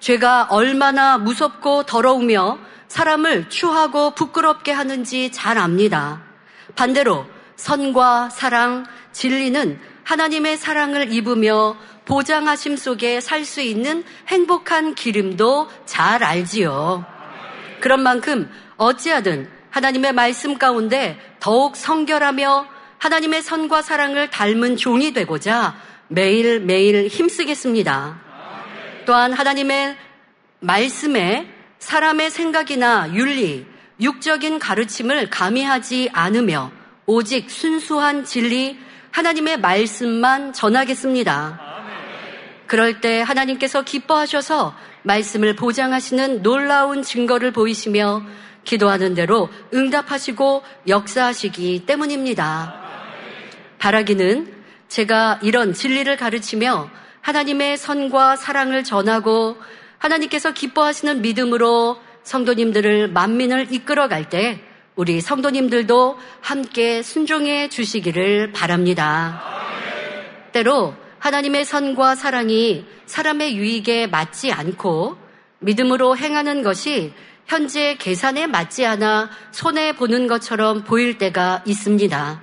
죄가 0.00 0.48
얼마나 0.50 1.18
무섭고 1.18 1.82
더러우며 1.84 2.58
사람을 2.88 3.48
추하고 3.48 4.12
부끄럽게 4.12 4.72
하는지 4.72 5.30
잘 5.30 5.58
압니다. 5.58 6.22
반대로 6.74 7.26
선과 7.56 8.30
사랑, 8.30 8.84
진리는 9.12 9.78
하나님의 10.04 10.56
사랑을 10.56 11.12
입으며 11.12 11.76
보장하심 12.06 12.76
속에 12.76 13.20
살 13.20 13.44
수 13.44 13.60
있는 13.60 14.02
행복한 14.28 14.94
기름도 14.94 15.68
잘 15.84 16.24
알지요. 16.24 17.04
그런 17.80 18.02
만큼 18.02 18.50
어찌하든 18.76 19.48
하나님의 19.70 20.12
말씀 20.14 20.56
가운데 20.58 21.18
더욱 21.40 21.76
성결하며 21.76 22.66
하나님의 22.98 23.42
선과 23.42 23.82
사랑을 23.82 24.30
닮은 24.30 24.76
종이 24.76 25.12
되고자 25.12 25.76
매일매일 26.08 27.08
힘쓰겠습니다. 27.08 28.20
또한 29.04 29.32
하나님의 29.32 29.96
말씀에 30.60 31.57
사람의 31.78 32.30
생각이나 32.30 33.14
윤리, 33.14 33.66
육적인 34.00 34.58
가르침을 34.58 35.30
가미하지 35.30 36.10
않으며 36.12 36.70
오직 37.06 37.50
순수한 37.50 38.24
진리, 38.24 38.78
하나님의 39.10 39.60
말씀만 39.60 40.52
전하겠습니다. 40.52 41.60
그럴 42.66 43.00
때 43.00 43.22
하나님께서 43.22 43.82
기뻐하셔서 43.82 44.76
말씀을 45.02 45.56
보장하시는 45.56 46.42
놀라운 46.42 47.02
증거를 47.02 47.52
보이시며 47.52 48.22
기도하는 48.64 49.14
대로 49.14 49.48
응답하시고 49.72 50.62
역사하시기 50.86 51.86
때문입니다. 51.86 52.74
바라기는 53.78 54.52
제가 54.88 55.38
이런 55.42 55.72
진리를 55.72 56.14
가르치며 56.16 56.90
하나님의 57.22 57.78
선과 57.78 58.36
사랑을 58.36 58.84
전하고 58.84 59.56
하나님께서 59.98 60.52
기뻐하시는 60.52 61.22
믿음으로 61.22 61.98
성도님들을 62.22 63.08
만민을 63.08 63.72
이끌어갈 63.72 64.28
때 64.28 64.60
우리 64.96 65.20
성도님들도 65.20 66.18
함께 66.40 67.02
순종해 67.02 67.68
주시기를 67.68 68.52
바랍니다. 68.52 69.42
때로 70.52 70.94
하나님의 71.18 71.64
선과 71.64 72.14
사랑이 72.14 72.84
사람의 73.06 73.56
유익에 73.56 74.08
맞지 74.08 74.52
않고 74.52 75.16
믿음으로 75.60 76.16
행하는 76.16 76.62
것이 76.62 77.12
현재 77.46 77.96
계산에 77.96 78.46
맞지 78.46 78.84
않아 78.86 79.30
손해 79.52 79.94
보는 79.94 80.26
것처럼 80.26 80.84
보일 80.84 81.16
때가 81.16 81.62
있습니다. 81.64 82.42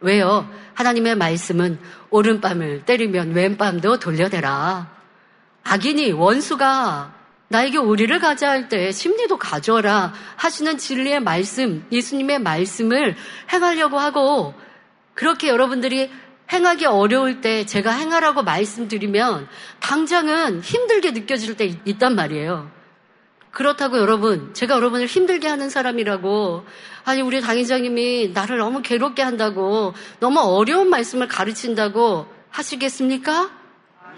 왜요? 0.00 0.48
하나님의 0.74 1.14
말씀은 1.16 1.78
오른밤을 2.10 2.84
때리면 2.84 3.32
왼밤도 3.32 3.98
돌려대라. 3.98 4.91
악인이 5.64 6.12
원수가 6.12 7.14
나에게 7.48 7.78
우리를 7.78 8.18
가자 8.18 8.50
할때 8.50 8.92
심리도 8.92 9.38
가져라 9.38 10.12
하시는 10.36 10.78
진리의 10.78 11.20
말씀, 11.20 11.86
예수님의 11.92 12.40
말씀을 12.40 13.16
행하려고 13.52 13.98
하고 13.98 14.54
그렇게 15.14 15.48
여러분들이 15.48 16.10
행하기 16.52 16.86
어려울 16.86 17.40
때 17.40 17.64
제가 17.64 17.92
행하라고 17.92 18.42
말씀드리면 18.42 19.48
당장은 19.80 20.60
힘들게 20.60 21.12
느껴질 21.12 21.56
때 21.56 21.78
있단 21.84 22.14
말이에요. 22.14 22.70
그렇다고 23.50 23.98
여러분, 23.98 24.54
제가 24.54 24.76
여러분을 24.76 25.06
힘들게 25.06 25.46
하는 25.46 25.68
사람이라고, 25.68 26.64
아니, 27.04 27.20
우리 27.20 27.42
당회장님이 27.42 28.30
나를 28.32 28.56
너무 28.56 28.80
괴롭게 28.80 29.22
한다고, 29.22 29.92
너무 30.20 30.40
어려운 30.40 30.88
말씀을 30.88 31.28
가르친다고 31.28 32.26
하시겠습니까? 32.48 33.50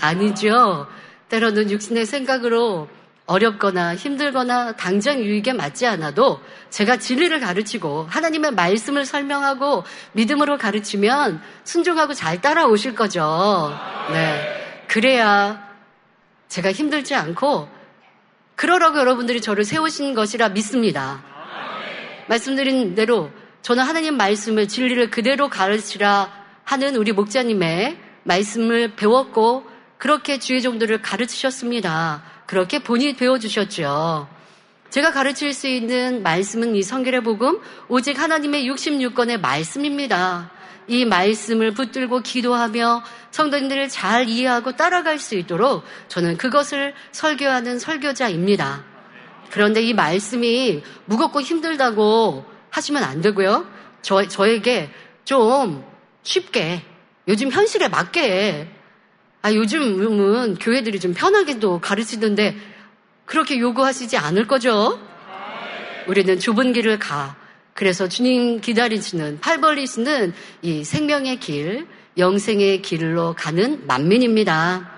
아니죠. 0.00 0.87
때로는 1.29 1.71
육신의 1.71 2.07
생각으로 2.07 2.89
어렵거나 3.27 3.95
힘들거나 3.95 4.73
당장 4.73 5.19
유익에 5.19 5.55
맞지 5.55 5.87
않아도 5.87 6.41
제가 6.69 6.99
진리를 6.99 7.41
가르치고 7.41 8.07
하나님의 8.11 8.51
말씀을 8.53 9.07
설명하고 9.07 9.85
믿음으로 10.13 10.59
가르치면 10.59 11.41
순종하고 11.65 12.13
잘 12.13 12.43
따라오실 12.43 12.95
거죠. 12.95 13.73
네. 14.13 14.85
그래야 14.89 15.67
제가 16.49 16.71
힘들지 16.71 17.15
않고 17.15 17.69
그러라고 18.57 18.99
여러분들이 18.99 19.41
저를 19.41 19.65
세우신 19.65 20.15
것이라 20.15 20.51
믿습니다. 20.51 21.25
말씀드린 22.29 22.95
대로 22.95 23.31
저는 23.63 23.83
하나님 23.83 24.17
말씀을 24.17 24.69
진리를 24.69 25.11
그대로 25.11 25.49
가르치라 25.49 26.31
하는 26.65 26.97
우리 26.97 27.13
목자님의 27.13 27.99
말씀을 28.25 28.95
배웠고 28.97 29.65
그렇게 30.05 30.38
주의 30.38 30.61
정도를 30.61 31.01
가르치셨습니다. 31.01 32.23
그렇게 32.45 32.79
본인이 32.79 33.17
배워주셨죠. 33.17 34.29
제가 34.90 35.12
가르칠 35.12 35.55
수 35.55 35.67
있는 35.67 36.23
말씀은 36.23 36.77
이 36.77 36.83
성결의 36.83 37.23
복음, 37.23 37.59
오직 37.88 38.21
하나님의 38.21 38.69
66권의 38.71 39.40
말씀입니다. 39.40 40.51
이 40.88 41.07
말씀을 41.07 41.73
붙들고 41.73 42.21
기도하며 42.21 43.03
성도님들을 43.31 43.88
잘 43.88 44.29
이해하고 44.29 44.77
따라갈 44.77 45.19
수 45.19 45.37
있도록 45.37 45.85
저는 46.09 46.37
그것을 46.37 46.93
설교하는 47.12 47.79
설교자입니다. 47.79 48.85
그런데 49.53 49.81
이 49.81 49.95
말씀이 49.95 50.83
무겁고 51.07 51.40
힘들다고 51.40 52.45
하시면 52.69 53.03
안 53.03 53.23
되고요. 53.23 53.67
저, 54.03 54.29
저에게 54.29 54.90
좀 55.25 55.83
쉽게 56.23 56.83
요즘 57.27 57.51
현실에 57.51 57.88
맞게 57.88 58.74
아, 59.44 59.52
요즘은 59.52 60.54
교회들이 60.54 60.98
좀 61.00 61.12
편하게도 61.12 61.83
가르치던데 61.83 62.57
그렇게 63.26 63.59
요구하시지 63.59 64.16
않을 64.16 64.46
거죠? 64.46 64.98
우리는 66.07 66.38
좁은 66.38 66.72
길을 66.72 66.98
가. 66.98 67.37
그래서 67.74 68.09
주님 68.09 68.62
기다리시는 68.62 69.40
팔 69.42 69.61
벌리시는 69.61 70.33
이 70.62 70.83
생명의 70.83 71.40
길, 71.40 71.87
영생의 72.16 72.80
길로 72.80 73.35
가는 73.37 73.87
만민입니다. 73.87 74.90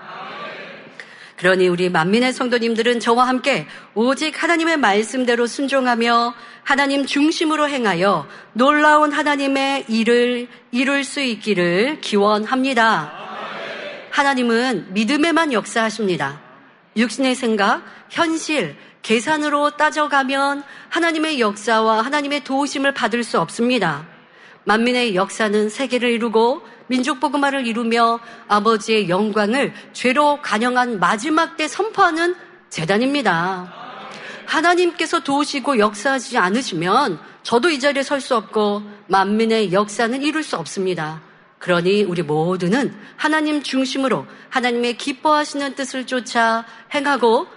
그러니 1.35 1.67
우리 1.67 1.89
만민의 1.89 2.31
성도님들은 2.31 3.01
저와 3.01 3.27
함께 3.27 3.67
오직 3.95 4.41
하나님의 4.41 4.77
말씀대로 4.77 5.45
순종하며 5.45 6.33
하나님 6.63 7.05
중심으로 7.05 7.67
행하여 7.67 8.25
놀라운 8.53 9.11
하나님의 9.11 9.87
일을 9.89 10.47
이룰 10.71 11.03
수 11.03 11.19
있기를 11.19 11.99
기원합니다. 11.99 13.36
하나님은 14.17 14.95
믿음에만 14.95 15.53
역사하십니다. 15.53 16.41
육신의 16.95 17.35
생각, 17.35 17.83
현실, 18.09 18.75
계산으로 19.03 19.77
따져가면 19.77 20.63
하나님의 20.89 21.39
역사와 21.39 22.01
하나님의 22.01 22.43
도우심을 22.43 22.95
받을 22.95 23.23
수 23.23 23.39
없습니다. 23.39 24.07
만민의 24.63 25.13
역사는 25.13 25.69
세계를 25.69 26.09
이루고 26.09 26.63
민족 26.87 27.19
복음화를 27.19 27.67
이루며 27.67 28.19
아버지의 28.47 29.07
영광을 29.07 29.75
죄로 29.93 30.41
간영한 30.41 30.99
마지막 30.99 31.55
때 31.55 31.67
선포하는 31.67 32.33
재단입니다. 32.71 33.71
하나님께서 34.47 35.19
도우시고 35.19 35.77
역사하지 35.77 36.39
않으시면 36.39 37.19
저도 37.43 37.69
이 37.69 37.79
자리에 37.79 38.01
설 38.01 38.19
수 38.19 38.35
없고 38.35 38.81
만민의 39.09 39.73
역사는 39.73 40.23
이룰 40.23 40.41
수 40.41 40.57
없습니다. 40.57 41.26
그러니 41.59 42.03
우리 42.03 42.21
모두는 42.21 42.93
하나님 43.15 43.63
중심으로 43.63 44.27
하나님의 44.49 44.97
기뻐하시는 44.97 45.75
뜻을 45.75 46.05
쫓아 46.05 46.65
행하고 46.93 47.47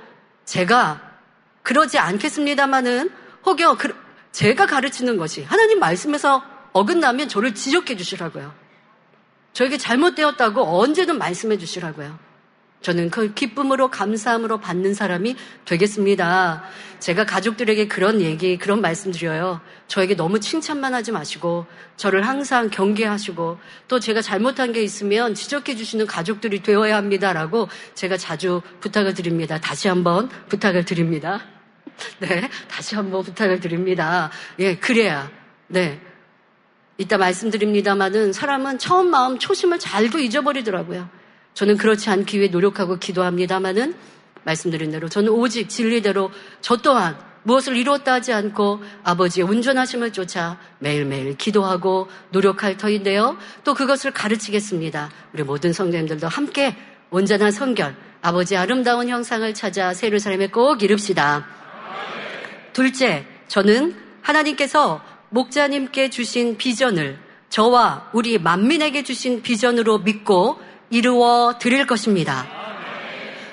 제가 0.44 1.00
그러지 1.62 1.98
않겠습니다마는 1.98 3.10
혹여 3.44 3.76
그, 3.76 3.94
제가 4.32 4.66
가르치는 4.66 5.16
것이 5.16 5.42
하나님 5.42 5.78
말씀에서 5.80 6.42
어긋나면 6.72 7.28
저를 7.28 7.54
지적해 7.54 7.96
주시라고요. 7.96 8.54
저에게 9.52 9.76
잘못되었다고 9.76 10.80
언제든 10.80 11.18
말씀해 11.18 11.58
주시라고요. 11.58 12.29
저는 12.82 13.10
그 13.10 13.34
기쁨으로 13.34 13.90
감사함으로 13.90 14.58
받는 14.58 14.94
사람이 14.94 15.36
되겠습니다. 15.66 16.62
제가 16.98 17.26
가족들에게 17.26 17.88
그런 17.88 18.20
얘기, 18.22 18.56
그런 18.56 18.80
말씀 18.80 19.12
드려요. 19.12 19.60
저에게 19.86 20.14
너무 20.16 20.40
칭찬만 20.40 20.94
하지 20.94 21.12
마시고, 21.12 21.66
저를 21.96 22.26
항상 22.26 22.70
경계하시고, 22.70 23.58
또 23.88 24.00
제가 24.00 24.22
잘못한 24.22 24.72
게 24.72 24.82
있으면 24.82 25.34
지적해 25.34 25.76
주시는 25.76 26.06
가족들이 26.06 26.62
되어야 26.62 26.96
합니다라고 26.96 27.68
제가 27.94 28.16
자주 28.16 28.62
부탁을 28.80 29.12
드립니다. 29.14 29.58
다시 29.60 29.88
한번 29.88 30.30
부탁을 30.48 30.84
드립니다. 30.84 31.42
네, 32.20 32.48
다시 32.68 32.94
한번 32.94 33.22
부탁을 33.22 33.60
드립니다. 33.60 34.30
예, 34.58 34.76
그래야, 34.76 35.30
네, 35.66 36.00
이따 36.96 37.18
말씀드립니다만은 37.18 38.32
사람은 38.32 38.78
처음 38.78 39.10
마음 39.10 39.38
초심을 39.38 39.78
잘도 39.78 40.18
잊어버리더라고요. 40.18 41.19
저는 41.54 41.76
그렇지 41.76 42.10
않기 42.10 42.38
위해 42.38 42.48
노력하고 42.48 42.98
기도합니다만은 42.98 43.94
말씀드린 44.44 44.90
대로 44.90 45.08
저는 45.08 45.30
오직 45.30 45.68
진리대로 45.68 46.30
저 46.60 46.76
또한 46.78 47.18
무엇을 47.42 47.76
이루었다 47.76 48.14
하지 48.14 48.32
않고 48.32 48.80
아버지의 49.02 49.46
운전하심을 49.46 50.12
쫓아 50.12 50.58
매일매일 50.78 51.36
기도하고 51.36 52.08
노력할 52.30 52.76
터인데요. 52.76 53.38
또 53.64 53.74
그것을 53.74 54.10
가르치겠습니다. 54.10 55.10
우리 55.32 55.42
모든 55.42 55.72
성도님들도 55.72 56.28
함께 56.28 56.76
온전한 57.10 57.50
성결, 57.50 57.96
아버지의 58.22 58.60
아름다운 58.60 59.08
형상을 59.08 59.52
찾아 59.54 59.94
새를 59.94 60.20
삶에 60.20 60.48
꼭 60.48 60.82
이룹시다. 60.82 61.46
둘째, 62.72 63.26
저는 63.48 63.96
하나님께서 64.22 65.02
목자님께 65.30 66.10
주신 66.10 66.56
비전을 66.56 67.18
저와 67.48 68.10
우리 68.12 68.38
만민에게 68.38 69.02
주신 69.02 69.42
비전으로 69.42 69.98
믿고 69.98 70.60
이루어 70.90 71.54
드릴 71.58 71.86
것입니다. 71.86 72.46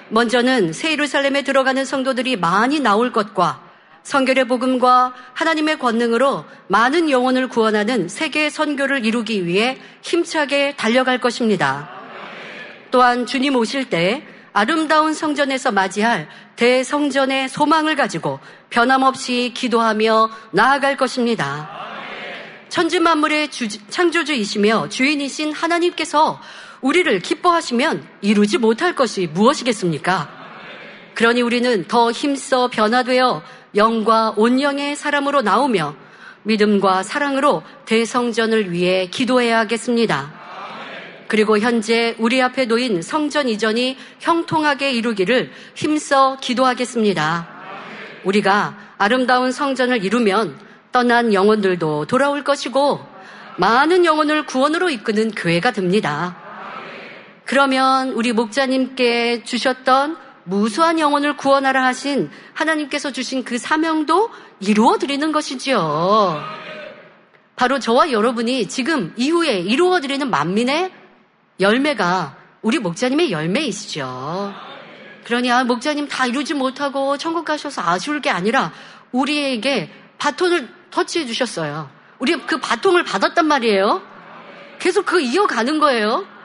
먼저는 0.10 0.73
새 0.73 0.91
예루살렘에 0.91 1.43
들어가는 1.43 1.86
성도들이 1.86 2.36
많이 2.36 2.80
나올 2.80 3.12
것과 3.12 3.62
성결의 4.04 4.45
복음과 4.45 5.13
하나님의 5.34 5.80
권능으로 5.80 6.45
많은 6.67 7.10
영혼을 7.10 7.50
구원하는 7.50 8.08
세계 8.08 8.50
선교를 8.50 9.06
이루기 9.06 9.45
위해 9.45 9.78
힘차게 10.02 10.76
달려갈 10.78 11.19
것입니다. 11.19 11.89
또한 12.89 13.26
주님 13.26 13.56
오실 13.56 13.89
때 13.89 14.26
아름다운 14.54 15.13
성전에서 15.13 15.71
맞이할 15.71 16.30
대성전의 16.56 17.50
소망을 17.50 17.95
가지고 17.95 18.39
변함없이 18.69 19.52
기도하며 19.54 20.30
나아갈 20.52 20.97
것입니다. 20.97 21.69
천지 22.69 23.00
만물의 23.00 23.52
주, 23.52 23.67
창조주이시며 23.67 24.89
주인이신 24.89 25.54
하나님께서 25.54 26.39
우리를 26.82 27.20
기뻐하시면 27.20 28.06
이루지 28.22 28.58
못할 28.58 28.96
것이 28.96 29.28
무엇이겠습니까? 29.28 30.30
그러니 31.16 31.42
우리는 31.42 31.86
더 31.88 32.12
힘써 32.12 32.68
변화되어 32.68 33.42
영과 33.76 34.34
온영의 34.38 34.96
사람으로 34.96 35.42
나오며 35.42 35.96
믿음과 36.44 37.04
사랑으로 37.04 37.63
대성전을 37.86 38.72
위해 38.72 39.08
기도해야 39.08 39.60
하겠습니다. 39.60 40.34
그리고 41.28 41.60
현재 41.60 42.16
우리 42.20 42.42
앞에 42.42 42.66
놓인 42.66 43.02
성전 43.02 43.50
이전이 43.50 43.98
형통하게 44.20 44.92
이루기를 44.92 45.52
힘써 45.76 46.38
기도하겠습니다. 46.40 47.48
우리가 48.24 48.78
아름다운 48.98 49.52
성전을 49.52 50.06
이루면 50.06 50.58
떠난 50.92 51.34
영혼들도 51.34 52.06
돌아올 52.06 52.44
것이고 52.44 53.06
많은 53.58 54.06
영혼을 54.06 54.46
구원으로 54.46 54.90
이끄는 54.90 55.32
교회가 55.32 55.72
됩니다. 55.72 56.47
그러면 57.48 58.10
우리 58.10 58.34
목자님께 58.34 59.46
주셨던 59.46 60.18
무수한 60.44 61.00
영혼을 61.00 61.38
구원하라 61.38 61.82
하신 61.86 62.30
하나님께서 62.54 63.12
주신 63.12 63.46
그 63.46 63.58
사명도 63.58 64.30
이루어 64.60 64.98
드리는 64.98 65.32
것이지요. 65.32 66.44
바로 67.56 67.80
저와 67.80 68.12
여러분이 68.12 68.68
지금 68.68 69.14
이후에 69.16 69.60
이루어 69.60 70.02
드리는 70.02 70.30
만민의 70.30 70.92
열매가 71.62 72.36
우리 72.62 72.80
목자님의 72.80 73.32
열매이시죠. 73.32 74.54
그러니 75.24 75.50
아, 75.50 75.64
목자님 75.64 76.10
다 76.10 76.26
이루지 76.26 76.54
못하고 76.54 77.18
천국 77.18 77.46
가셔서 77.46 77.82
아쉬울 77.82 78.20
게 78.20 78.30
아니라 78.30 78.74
우리에게 79.14 79.90
바톤을 80.18 80.68
터치해 80.92 81.26
주셨어요. 81.26 81.90
우리 82.20 82.38
그 82.46 82.60
바통을 82.60 83.06
받았단 83.06 83.46
말이에요. 83.46 84.02
계속 84.80 85.06
그 85.06 85.22
이어가는 85.22 85.80
거예요. 85.80 86.37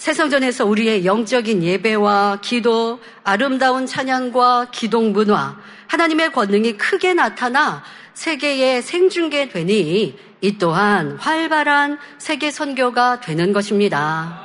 세성전에서 0.00 0.64
우리의 0.64 1.04
영적인 1.04 1.62
예배와 1.62 2.38
기도, 2.40 3.00
아름다운 3.22 3.84
찬양과 3.84 4.68
기동 4.72 5.12
문화, 5.12 5.58
하나님의 5.88 6.32
권능이 6.32 6.78
크게 6.78 7.12
나타나 7.12 7.82
세계에 8.14 8.80
생중계되니 8.80 10.18
이 10.40 10.58
또한 10.58 11.18
활발한 11.18 11.98
세계 12.16 12.50
선교가 12.50 13.20
되는 13.20 13.52
것입니다. 13.52 14.40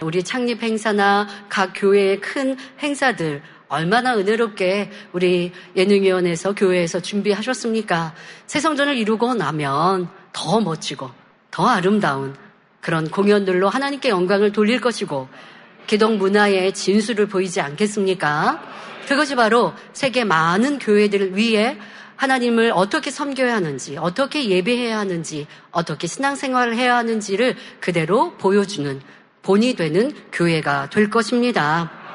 우리 0.00 0.24
창립 0.24 0.64
행사나 0.64 1.28
각 1.48 1.70
교회의 1.76 2.20
큰 2.20 2.56
행사들 2.80 3.42
얼마나 3.68 4.16
은혜롭게 4.16 4.90
우리 5.12 5.52
예능위원회에서 5.76 6.52
교회에서 6.56 6.98
준비하셨습니까? 6.98 8.12
새성전을 8.48 8.96
이루고 8.96 9.34
나면 9.34 10.08
더 10.32 10.60
멋지고 10.60 11.12
더 11.52 11.68
아름다운 11.68 12.34
그런 12.86 13.10
공연들로 13.10 13.68
하나님께 13.68 14.10
영광을 14.10 14.52
돌릴 14.52 14.80
것이고 14.80 15.28
기독 15.88 16.18
문화의 16.18 16.72
진수를 16.72 17.26
보이지 17.26 17.60
않겠습니까? 17.60 18.62
그것이 19.08 19.34
바로 19.34 19.72
세계 19.92 20.22
많은 20.22 20.78
교회들을 20.78 21.36
위해 21.36 21.78
하나님을 22.14 22.70
어떻게 22.72 23.10
섬겨야 23.10 23.56
하는지, 23.56 23.96
어떻게 23.96 24.48
예배해야 24.48 25.00
하는지, 25.00 25.48
어떻게 25.72 26.06
신앙생활을 26.06 26.76
해야 26.76 26.96
하는지를 26.96 27.56
그대로 27.80 28.36
보여주는 28.36 29.00
본이 29.42 29.74
되는 29.74 30.12
교회가 30.30 30.88
될 30.90 31.10
것입니다. 31.10 32.05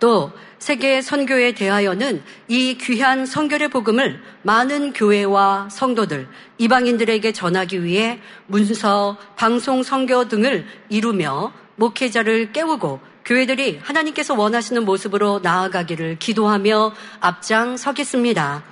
또 0.00 0.32
세계 0.58 1.02
선교에 1.02 1.52
대하여는 1.52 2.22
이 2.48 2.78
귀한 2.80 3.26
성결의 3.26 3.68
복음을 3.68 4.22
많은 4.42 4.92
교회와 4.92 5.68
성도들, 5.70 6.28
이방인들에게 6.58 7.32
전하기 7.32 7.84
위해 7.84 8.20
문서, 8.46 9.16
방송 9.36 9.82
선교 9.82 10.26
등을 10.28 10.66
이루며 10.88 11.52
목회자를 11.76 12.52
깨우고 12.52 13.00
교회들이 13.24 13.80
하나님께서 13.82 14.34
원하시는 14.34 14.84
모습으로 14.84 15.40
나아가기를 15.42 16.18
기도하며 16.18 16.92
앞장 17.20 17.76
서겠습니다. 17.76 18.62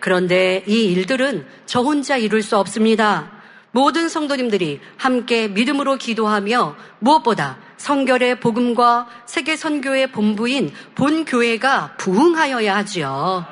그런데 0.00 0.64
이 0.66 0.84
일들은 0.92 1.46
저 1.66 1.80
혼자 1.80 2.16
이룰 2.16 2.42
수 2.42 2.56
없습니다. 2.56 3.39
모든 3.72 4.08
성도님들이 4.08 4.80
함께 4.96 5.48
믿음으로 5.48 5.96
기도하며 5.96 6.76
무엇보다 6.98 7.58
성결의 7.76 8.40
복음과 8.40 9.08
세계 9.26 9.56
선교의 9.56 10.12
본부인 10.12 10.72
본 10.94 11.24
교회가 11.24 11.94
부흥하여야 11.98 12.76
하지요. 12.76 13.46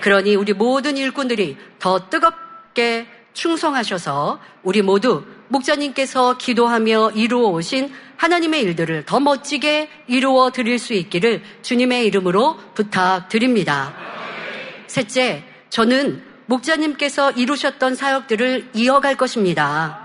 그러니 0.00 0.34
우리 0.34 0.52
모든 0.52 0.96
일꾼들이 0.96 1.56
더 1.78 2.08
뜨겁게 2.10 3.06
충성하셔서 3.32 4.40
우리 4.62 4.82
모두 4.82 5.24
목자님께서 5.48 6.36
기도하며 6.38 7.12
이루어 7.12 7.48
오신 7.50 7.92
하나님의 8.16 8.62
일들을 8.62 9.04
더 9.06 9.18
멋지게 9.18 9.88
이루어 10.08 10.50
드릴 10.50 10.78
수 10.78 10.92
있기를 10.94 11.42
주님의 11.62 12.06
이름으로 12.06 12.58
부탁드립니다. 12.74 13.94
셋째, 14.86 15.44
저는 15.70 16.29
목자님께서 16.50 17.30
이루셨던 17.32 17.94
사역들을 17.94 18.70
이어갈 18.74 19.16
것입니다. 19.16 20.00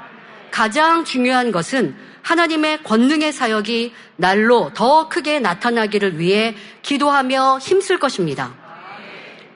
가장 0.52 1.04
중요한 1.04 1.52
것은 1.52 1.96
하나님의 2.22 2.84
권능의 2.84 3.34
사역이 3.34 3.94
날로 4.16 4.72
더 4.74 5.10
크게 5.10 5.40
나타나기를 5.40 6.20
위해 6.20 6.56
기도하며 6.82 7.60
힘쓸 7.60 8.00
것입니다. 8.00 8.54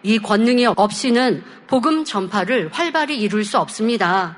이 0.01 0.17
권능이 0.17 0.65
없이는 0.65 1.43
복음 1.67 2.05
전파를 2.05 2.69
활발히 2.71 3.19
이룰 3.19 3.43
수 3.45 3.57
없습니다. 3.59 4.37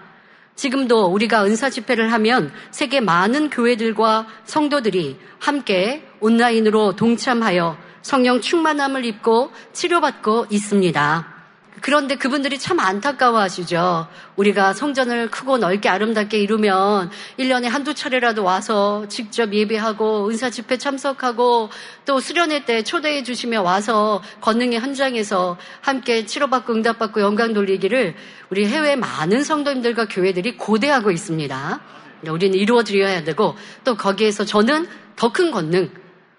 지금도 0.55 1.05
우리가 1.05 1.45
은사 1.45 1.69
집회를 1.69 2.11
하면 2.13 2.51
세계 2.71 2.99
많은 2.99 3.49
교회들과 3.49 4.27
성도들이 4.43 5.17
함께 5.39 6.05
온라인으로 6.19 6.95
동참하여 6.95 7.77
성령 8.01 8.41
충만함을 8.41 9.05
입고 9.05 9.51
치료받고 9.73 10.47
있습니다. 10.49 11.40
그런데 11.81 12.15
그분들이 12.15 12.59
참 12.59 12.79
안타까워 12.79 13.39
하시죠. 13.39 14.07
우리가 14.35 14.73
성전을 14.73 15.31
크고 15.31 15.57
넓게 15.57 15.89
아름답게 15.89 16.37
이루면 16.37 17.09
1년에 17.39 17.67
한두 17.67 17.95
차례라도 17.95 18.43
와서 18.43 19.07
직접 19.09 19.51
예배하고 19.51 20.29
은사 20.29 20.51
집회 20.51 20.77
참석하고 20.77 21.69
또 22.05 22.19
수련회 22.19 22.65
때 22.65 22.83
초대해 22.83 23.23
주시며 23.23 23.63
와서 23.63 24.21
권능의 24.41 24.79
현장에서 24.79 25.57
함께 25.81 26.27
치료받고 26.27 26.71
응답받고 26.73 27.19
영광 27.19 27.53
돌리기를 27.53 28.13
우리 28.51 28.67
해외 28.67 28.95
많은 28.95 29.43
성도님들과 29.43 30.05
교회들이 30.05 30.57
고대하고 30.57 31.09
있습니다. 31.09 31.81
우리는 32.27 32.57
이루어 32.57 32.83
드려야 32.83 33.23
되고 33.23 33.55
또 33.83 33.97
거기에서 33.97 34.45
저는 34.45 34.87
더 35.15 35.33
큰 35.33 35.49
권능, 35.49 35.89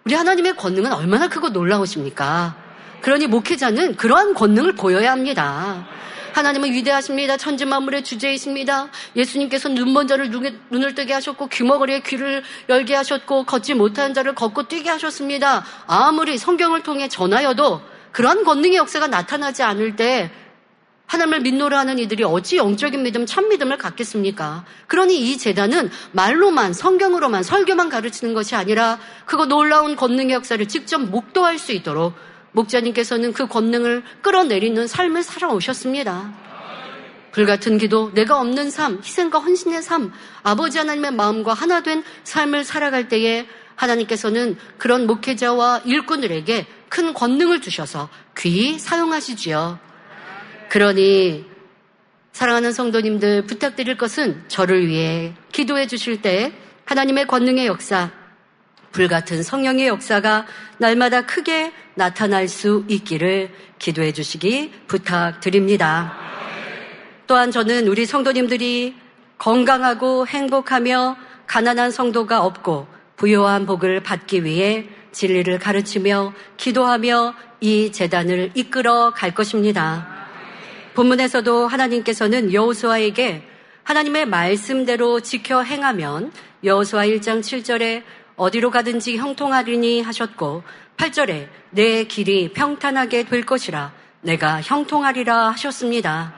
우리 0.05 0.15
하나님의 0.15 0.57
권능은 0.57 0.93
얼마나 0.93 1.29
크고 1.29 1.49
놀라우십니까? 1.49 2.62
그러니 3.03 3.27
목회자는 3.27 3.97
그러한 3.97 4.33
권능을 4.33 4.75
보여야 4.75 5.13
합니다. 5.13 5.87
하나님은 6.33 6.73
위대하십니다. 6.73 7.37
천지 7.37 7.67
만물의 7.67 8.05
주제이십니다. 8.05 8.89
예수님께서 9.17 9.69
눈먼 9.69 10.07
자를 10.07 10.31
눈을 10.31 10.95
뜨게 10.95 11.13
하셨고 11.13 11.49
귀머거리에 11.49 12.01
귀를 12.01 12.43
열게 12.71 12.95
하셨고 12.95 13.45
걷지 13.45 13.75
못하는 13.75 14.15
자를 14.15 14.35
걷고 14.35 14.69
뛰게 14.69 14.89
하셨습니다. 14.89 15.65
아무리 15.87 16.39
성경을 16.39 16.83
통해 16.83 17.09
전하여도 17.09 17.83
그러한 18.13 18.45
권능의 18.45 18.77
역사가 18.77 19.09
나타나지 19.09 19.63
않을 19.63 19.97
때 19.97 20.31
하나님을 21.07 21.41
믿노라 21.41 21.79
하는 21.79 21.99
이들이 21.99 22.25
어찌 22.25 22.57
영적인 22.57 23.03
믿음, 23.03 23.27
참 23.27 23.51
믿음을 23.51 23.77
갖겠습니까? 23.77 24.65
그러니 24.87 25.19
이 25.19 25.37
재단은 25.37 25.91
말로만, 26.13 26.73
성경으로만, 26.73 27.43
설교만 27.43 27.91
가르치는 27.91 28.33
것이 28.33 28.55
아니라 28.55 28.99
그거 29.27 29.45
놀라운 29.45 29.97
권능의 29.97 30.35
역사를 30.35 30.67
직접 30.69 31.03
목도할 31.03 31.59
수 31.59 31.73
있도록 31.73 32.15
목자님께서는 32.53 33.33
그 33.33 33.47
권능을 33.47 34.03
끌어내리는 34.23 34.87
삶을 34.87 35.23
살아오셨습니다. 35.23 36.33
불같은 37.33 37.79
기도, 37.79 38.13
내가 38.13 38.39
없는 38.41 38.71
삶, 38.71 38.99
희생과 38.99 39.39
헌신의 39.39 39.83
삶, 39.83 40.13
아버지 40.43 40.79
하나님의 40.79 41.13
마음과 41.13 41.55
하나 41.55 41.83
된 41.83 42.05
삶을 42.25 42.65
살아갈 42.65 43.09
때에 43.09 43.47
하나님께서는 43.75 44.57
그런 44.79 45.07
목회자와 45.07 45.83
일꾼들에게 45.85 46.67
큰 46.89 47.15
권능을 47.15 47.63
주셔서 47.63 48.11
귀히 48.37 48.79
사용하시지요. 48.79 49.79
그러니 50.69 51.47
사랑하는 52.33 52.73
성도님들 52.73 53.47
부탁드릴 53.47 53.97
것은 53.97 54.45
저를 54.49 54.87
위해 54.87 55.35
기도해 55.53 55.87
주실 55.87 56.23
때 56.23 56.53
하나님의 56.85 57.27
권능의 57.27 57.67
역사, 57.67 58.11
불같은 58.93 59.43
성령의 59.43 59.89
역사가 59.89 60.47
날마다 60.79 61.23
크게 61.23 61.73
나타날 61.95 62.49
수 62.49 62.85
있기를 62.89 63.51
기도해 63.79 64.13
주시기 64.13 64.73
부탁드립니다. 64.87 66.17
또한 67.27 67.51
저는 67.51 67.89
우리 67.89 68.07
성도님들이 68.07 68.95
건강하고 69.39 70.27
행복하며 70.27 71.17
가난한 71.47 71.91
성도가 71.91 72.45
없고 72.45 72.87
부요한 73.17 73.67
복을 73.67 74.03
받기 74.03 74.45
위해 74.45 74.87
진리를 75.13 75.59
가르치며 75.59 76.33
기도하며 76.57 77.35
이 77.61 77.93
재단을 77.93 78.51
이끌어 78.55 79.11
갈 79.11 79.35
것입니다. 79.35 80.07
본문에서도 80.95 81.67
하나님께서는 81.67 82.53
여호수아에게 82.53 83.49
하나님의 83.85 84.27
말씀대로 84.27 85.21
지켜 85.21 85.63
행하면 85.63 86.33
여호수아 86.65 87.07
1장 87.07 87.41
7절에 87.41 88.03
어디로 88.43 88.73
가든지 88.73 89.19
형통하리니 89.19 90.03
하셨고 90.03 90.65
8절에 90.97 91.49
내 91.71 92.05
길이 92.05 92.53
평탄하게 92.53 93.23
될 93.25 93.47
것이라 93.47 93.93
내가 94.21 94.61
형통하리라 94.61 95.51
하셨습니다. 95.51 96.35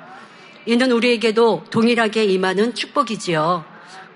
이는 0.66 0.92
우리에게도 0.92 1.64
동일하게 1.70 2.24
임하는 2.24 2.74
축복이지요. 2.74 3.64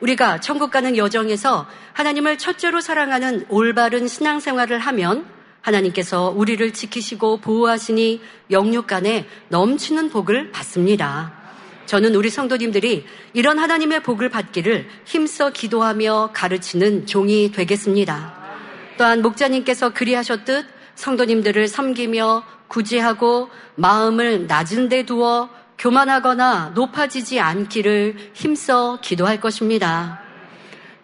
우리가 0.00 0.40
천국 0.40 0.70
가는 0.70 0.98
여정에서 0.98 1.66
하나님을 1.94 2.36
첫째로 2.36 2.82
사랑하는 2.82 3.46
올바른 3.48 4.06
신앙생활을 4.06 4.78
하면 4.78 5.26
하나님께서 5.62 6.28
우리를 6.28 6.70
지키시고 6.74 7.38
보호하시니 7.38 8.20
영육 8.50 8.86
간에 8.86 9.26
넘치는 9.48 10.10
복을 10.10 10.52
받습니다. 10.52 11.37
저는 11.88 12.14
우리 12.14 12.28
성도님들이 12.28 13.06
이런 13.32 13.58
하나님의 13.58 14.02
복을 14.02 14.28
받기를 14.28 14.86
힘써 15.06 15.48
기도하며 15.48 16.32
가르치는 16.34 17.06
종이 17.06 17.50
되겠습니다. 17.50 18.34
또한 18.98 19.22
목자님께서 19.22 19.94
그리하셨듯 19.94 20.66
성도님들을 20.96 21.66
섬기며 21.66 22.44
구제하고 22.68 23.48
마음을 23.76 24.46
낮은 24.46 24.90
데 24.90 25.06
두어 25.06 25.48
교만하거나 25.78 26.72
높아지지 26.74 27.40
않기를 27.40 28.32
힘써 28.34 28.98
기도할 29.00 29.40
것입니다. 29.40 30.20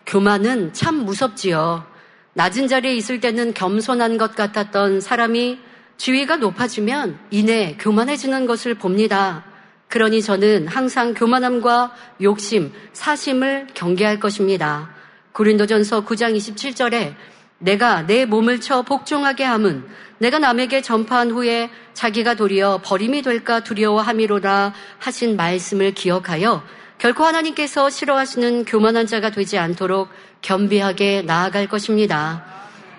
교만은 0.05 0.75
참 0.75 0.97
무섭지요. 0.97 1.87
낮은 2.35 2.69
자리에 2.69 2.95
있을 2.95 3.21
때는 3.21 3.55
겸손한 3.55 4.19
것 4.19 4.35
같았던 4.35 5.01
사람이 5.01 5.61
지위가 5.97 6.37
높아지면 6.37 7.19
이내 7.31 7.79
교만해지는 7.81 8.45
것을 8.45 8.75
봅니다. 8.75 9.54
그러니 9.95 10.23
저는 10.23 10.67
항상 10.67 11.15
교만함과 11.15 11.95
욕심, 12.23 12.73
사심을 12.93 13.69
경계할 13.75 14.19
것입니다. 14.19 14.91
고린도전서 15.31 16.05
9장 16.05 16.37
27절에 16.37 17.15
내가 17.61 18.05
내 18.05 18.25
몸을 18.25 18.61
쳐 18.61 18.83
복종하게 18.83 19.45
함은 19.45 19.87
내가 20.19 20.41
남에게 20.41 20.83
전파한 20.83 21.31
후에 21.31 21.71
자기가 21.93 22.35
도리어 22.35 22.81
버림이 22.83 23.23
될까 23.23 23.61
두려워함이로라 23.61 24.75
하신 24.99 25.37
말씀을 25.37 25.95
기억하여 25.95 26.65
결코 26.99 27.23
하나님께서 27.23 27.89
싫어하시는 27.89 28.65
교만한 28.65 29.07
자가 29.07 29.31
되지 29.31 29.59
않도록 29.59 30.09
겸비하게 30.43 31.23
나아갈 31.23 31.69
것입니다. 31.69 32.45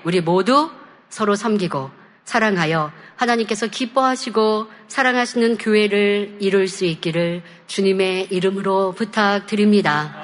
우리 0.05 0.21
모두 0.21 0.71
서로 1.09 1.35
섬기고 1.35 1.91
사랑하여 2.23 2.93
하나님께서 3.15 3.67
기뻐하시고 3.67 4.67
사랑하시는 4.87 5.57
교회를 5.57 6.37
이룰 6.39 6.67
수 6.67 6.85
있기를 6.85 7.43
주님의 7.67 8.27
이름으로 8.29 8.91
부탁드립니다. 8.93 10.23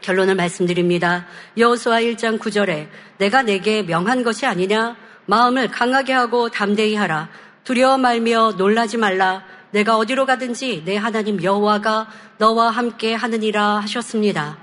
결론을 0.00 0.34
말씀드립니다. 0.34 1.26
여호수아 1.56 2.00
1장 2.00 2.38
9절에 2.38 2.88
내가 3.18 3.42
내게 3.42 3.82
명한 3.82 4.22
것이 4.22 4.44
아니냐 4.44 4.96
마음을 5.26 5.68
강하게 5.68 6.12
하고 6.12 6.50
담대히 6.50 6.94
하라 6.94 7.30
두려워 7.64 7.96
말며 7.96 8.52
놀라지 8.58 8.98
말라 8.98 9.42
내가 9.70 9.96
어디로 9.96 10.26
가든지 10.26 10.82
내 10.84 10.96
하나님 10.96 11.42
여호와가 11.42 12.08
너와 12.38 12.70
함께 12.70 13.14
하느니라 13.14 13.78
하셨습니다. 13.80 14.58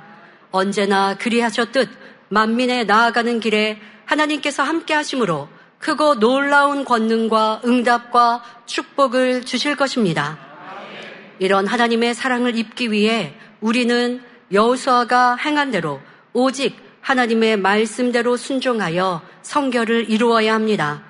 언제나 0.52 1.18
그리하셨듯 1.18 1.90
만민에 2.30 2.84
나아가는 2.84 3.40
길에 3.40 3.82
하나님께서 4.06 4.64
함께 4.64 4.94
하심으로 4.94 5.50
크고 5.82 6.20
놀라운 6.20 6.86
권능과 6.86 7.62
응답과 7.66 8.44
축복을 8.66 9.44
주실 9.44 9.76
것입니다. 9.76 10.38
이런 11.40 11.66
하나님의 11.66 12.14
사랑을 12.14 12.56
입기 12.56 12.92
위해 12.92 13.36
우리는 13.60 14.22
여호수아가 14.52 15.36
행한 15.36 15.72
대로 15.72 16.00
오직 16.34 16.78
하나님의 17.02 17.58
말씀대로 17.58 18.38
순종하여 18.38 19.22
성결을 19.42 20.10
이루어야 20.10 20.54
합니다. 20.54 21.02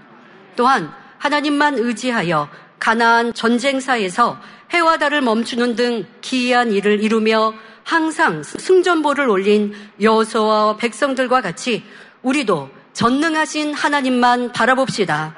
또한 0.56 0.92
하나님만 1.18 1.78
의지하여 1.78 2.50
가나안 2.80 3.34
전쟁사에서 3.34 4.40
해와 4.72 4.98
달을 4.98 5.22
멈추는 5.22 5.76
등 5.76 6.06
기이한 6.22 6.72
일을 6.72 7.04
이루며 7.04 7.54
항상 7.84 8.42
승전보를 8.42 9.30
올린 9.30 9.74
여호수아와 10.00 10.78
백성들과 10.78 11.42
같이 11.42 11.84
우리도 12.22 12.70
전능하신 12.94 13.74
하나님만 13.74 14.52
바라봅시다. 14.52 15.36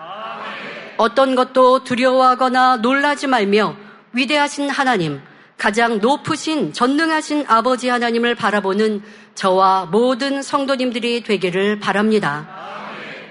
어떤 0.97 1.35
것도 1.35 1.83
두려워하거나 1.83 2.77
놀라지 2.77 3.27
말며 3.27 3.75
위대하신 4.13 4.69
하나님, 4.69 5.21
가장 5.57 5.99
높으신 5.99 6.73
전능하신 6.73 7.45
아버지 7.47 7.89
하나님을 7.89 8.35
바라보는 8.35 9.01
저와 9.35 9.87
모든 9.91 10.41
성도님들이 10.41 11.23
되기를 11.23 11.79
바랍니다. 11.79 12.47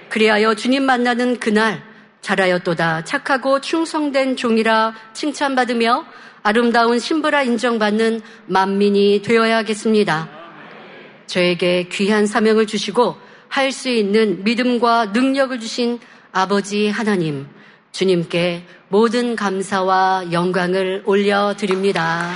그리하여 0.08 0.54
주님 0.54 0.84
만나는 0.84 1.38
그날 1.38 1.82
잘하였도다 2.20 3.04
착하고 3.04 3.60
충성된 3.60 4.36
종이라 4.36 4.94
칭찬받으며 5.12 6.04
아름다운 6.42 6.98
신부라 6.98 7.42
인정받는 7.42 8.20
만민이 8.46 9.22
되어야겠습니다. 9.22 10.28
저에게 11.26 11.88
귀한 11.90 12.26
사명을 12.26 12.66
주시고 12.66 13.16
할 13.52 13.70
수 13.70 13.90
있는 13.90 14.42
믿음과 14.44 15.06
능력을 15.12 15.60
주신 15.60 16.00
아버지 16.32 16.88
하나님, 16.88 17.46
주님께 17.92 18.64
모든 18.88 19.36
감사와 19.36 20.32
영광을 20.32 21.02
올려드립니다. 21.04 22.32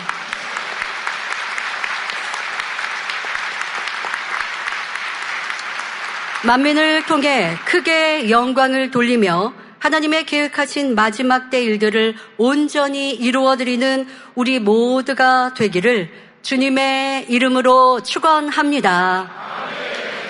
만민을 6.44 7.06
통해 7.06 7.56
크게 7.64 8.28
영광을 8.28 8.90
돌리며 8.90 9.54
하나님의 9.78 10.26
계획하신 10.26 10.94
마지막 10.94 11.48
때 11.48 11.64
일들을 11.64 12.14
온전히 12.36 13.12
이루어드리는 13.12 14.06
우리 14.34 14.58
모두가 14.58 15.54
되기를 15.54 16.10
주님의 16.42 17.26
이름으로 17.30 18.02
축원합니다. 18.02 19.85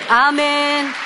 아멘. 0.09 0.87
아멘. 0.87 1.06